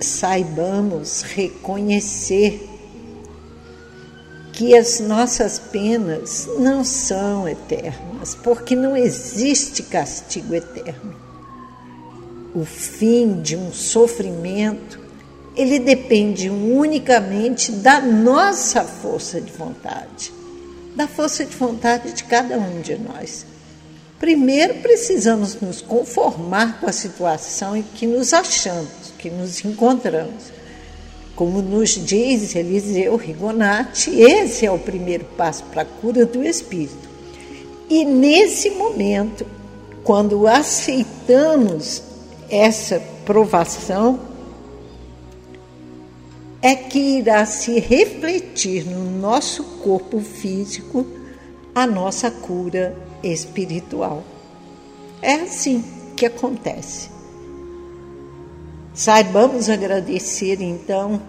saibamos 0.00 1.22
reconhecer 1.22 2.68
que 4.52 4.76
as 4.76 5.00
nossas 5.00 5.58
penas 5.58 6.48
não 6.58 6.82
são 6.84 7.48
eternas, 7.48 8.34
porque 8.34 8.74
não 8.74 8.96
existe 8.96 9.82
castigo 9.82 10.54
eterno. 10.54 11.14
O 12.54 12.64
fim 12.64 13.40
de 13.42 13.54
um 13.54 13.72
sofrimento, 13.72 14.98
ele 15.54 15.78
depende 15.78 16.48
unicamente 16.48 17.70
da 17.72 18.00
nossa 18.00 18.82
força 18.82 19.40
de 19.40 19.52
vontade 19.52 20.36
da 20.96 21.06
força 21.06 21.44
de 21.44 21.54
vontade 21.54 22.12
de 22.12 22.24
cada 22.24 22.56
um 22.58 22.80
de 22.80 22.96
nós. 22.96 23.44
Primeiro, 24.18 24.76
precisamos 24.76 25.60
nos 25.60 25.82
conformar 25.82 26.80
com 26.80 26.88
a 26.88 26.92
situação 26.92 27.76
em 27.76 27.82
que 27.82 28.06
nos 28.06 28.32
achamos, 28.32 29.05
que 29.18 29.30
nos 29.30 29.64
encontramos. 29.64 30.52
Como 31.34 31.60
nos 31.60 31.90
diz 31.90 32.54
Eliseu 32.54 33.16
Rigonati, 33.16 34.10
esse 34.20 34.64
é 34.64 34.70
o 34.70 34.78
primeiro 34.78 35.24
passo 35.36 35.64
para 35.64 35.82
a 35.82 35.84
cura 35.84 36.24
do 36.24 36.42
espírito. 36.42 37.06
E 37.90 38.04
nesse 38.04 38.70
momento, 38.70 39.46
quando 40.02 40.46
aceitamos 40.46 42.02
essa 42.48 43.02
provação, 43.24 44.18
é 46.62 46.74
que 46.74 47.18
irá 47.18 47.44
se 47.44 47.78
refletir 47.78 48.86
no 48.86 49.18
nosso 49.20 49.62
corpo 49.62 50.20
físico 50.20 51.06
a 51.74 51.86
nossa 51.86 52.30
cura 52.30 52.96
espiritual. 53.22 54.24
É 55.20 55.34
assim 55.34 55.84
que 56.16 56.24
acontece. 56.24 57.15
Saibamos 58.96 59.68
agradecer 59.68 60.62
então 60.62 61.20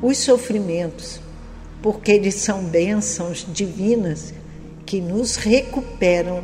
os 0.00 0.16
sofrimentos, 0.16 1.20
porque 1.82 2.10
eles 2.10 2.36
são 2.36 2.64
bênçãos 2.64 3.46
divinas 3.46 4.32
que 4.86 4.98
nos 4.98 5.36
recuperam 5.36 6.42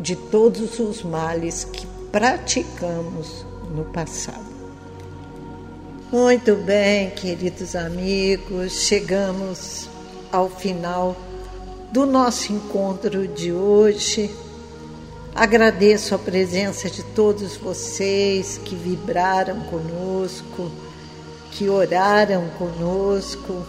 de 0.00 0.16
todos 0.16 0.78
os 0.78 1.02
males 1.02 1.64
que 1.64 1.86
praticamos 2.10 3.44
no 3.70 3.84
passado. 3.84 4.46
Muito 6.10 6.54
bem, 6.56 7.10
queridos 7.10 7.76
amigos, 7.76 8.80
chegamos 8.86 9.90
ao 10.32 10.48
final 10.48 11.14
do 11.92 12.06
nosso 12.06 12.50
encontro 12.50 13.28
de 13.28 13.52
hoje. 13.52 14.30
Agradeço 15.36 16.14
a 16.14 16.18
presença 16.18 16.88
de 16.88 17.02
todos 17.02 17.58
vocês 17.58 18.58
que 18.64 18.74
vibraram 18.74 19.60
conosco, 19.64 20.72
que 21.52 21.68
oraram 21.68 22.48
conosco, 22.58 23.66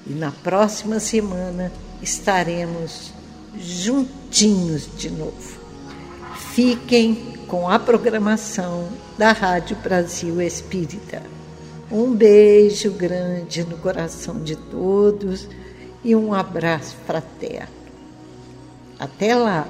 E 0.06 0.14
na 0.14 0.32
próxima 0.32 1.00
semana 1.00 1.72
estaremos 2.02 3.12
juntinhos 3.58 4.88
de 4.98 5.10
novo. 5.10 5.60
Fiquem 6.54 7.16
com 7.48 7.70
a 7.70 7.80
programação 7.80 8.88
da 9.18 9.32
Rádio 9.32 9.76
Brasil 9.78 10.42
Espírita. 10.42 11.24
Um 11.92 12.14
beijo 12.14 12.92
grande 12.92 13.64
no 13.64 13.78
coração 13.78 14.42
de 14.42 14.56
todos 14.56 15.48
e 16.04 16.16
um 16.16 16.34
abraço 16.34 16.96
fraterno. 17.06 17.82
Até 18.98 19.36
lá! 19.36 19.68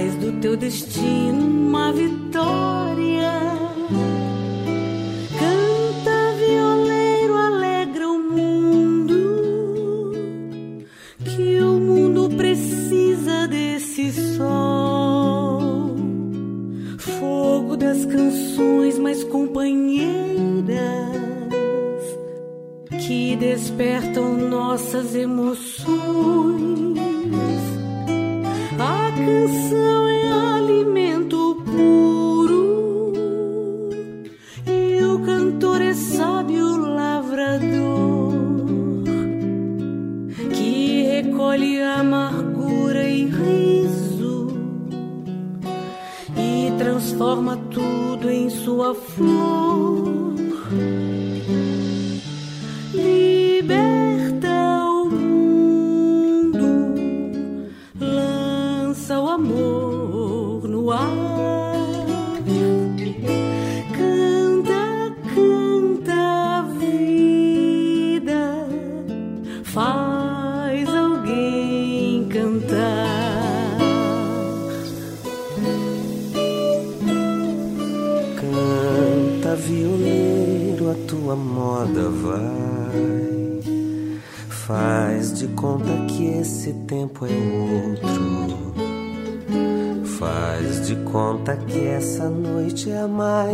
Faz 0.00 0.14
do 0.14 0.32
teu 0.40 0.56
destino 0.56 1.46
uma 1.46 1.92
vitória. 1.92 2.79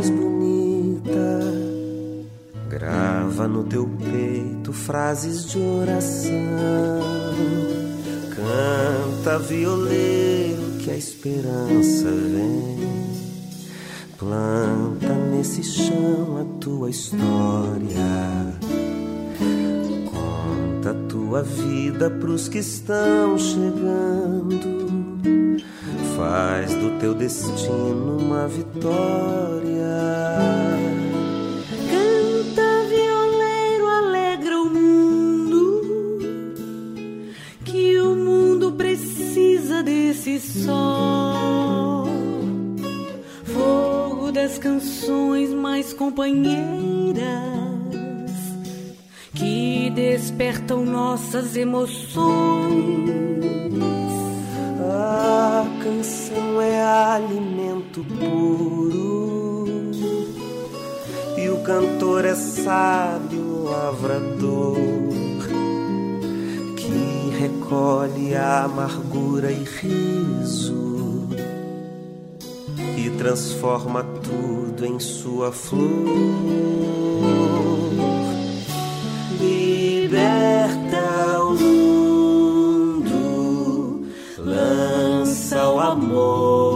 Mais 0.07 0.11
bonita. 0.11 1.41
Grava 2.69 3.49
no 3.49 3.65
teu 3.65 3.89
peito 3.99 4.73
frases 4.73 5.47
de 5.47 5.59
oração. 5.59 6.31
Canta, 8.35 9.39
violeiro, 9.39 10.79
que 10.81 10.91
a 10.91 10.97
esperança 10.97 12.11
vem. 12.11 12.87
Planta 14.19 15.15
nesse 15.31 15.63
chão 15.63 16.39
a 16.41 16.61
tua 16.61 16.91
história. 16.91 17.27
Conta 20.11 20.91
a 20.91 21.09
tua 21.09 21.43
vida 21.43 22.11
pros 22.11 22.49
que 22.49 22.59
estão 22.59 23.39
chegando. 23.39 24.86
Faz 26.17 26.75
do 26.75 26.99
teu 26.99 27.15
destino 27.15 28.19
uma 28.19 28.49
vitória. 28.49 29.87
Canta, 31.91 32.89
violeiro, 32.89 33.87
alegra 33.87 34.61
o 34.63 34.71
mundo. 34.71 35.83
Que 37.65 37.99
o 37.99 38.15
mundo 38.17 38.73
precisa 38.73 39.83
desse 39.83 40.41
sol 40.41 41.87
das 44.47 44.59
canções 44.59 45.51
mais 45.51 45.93
companheiras 45.93 47.25
que 49.35 49.91
despertam 49.91 50.85
nossas 50.85 51.57
emoções. 51.57 53.17
A 55.09 55.65
canção 55.85 56.61
é 56.61 56.83
alimento 56.83 58.05
puro 58.19 59.65
e 61.39 61.49
o 61.49 61.59
cantor 61.63 62.25
é 62.25 62.35
sábio 62.35 63.63
lavrador 63.63 64.75
que 66.75 67.31
recolhe 67.39 68.35
a 68.35 68.65
amargura 68.65 69.53
e 69.53 69.63
riso 69.63 71.29
e 72.97 73.09
transforma 73.11 74.03
tudo 74.03 74.85
em 74.85 74.99
sua 74.99 75.53
flor. 75.53 75.87
Liberta 79.41 80.97
amor 85.79 86.76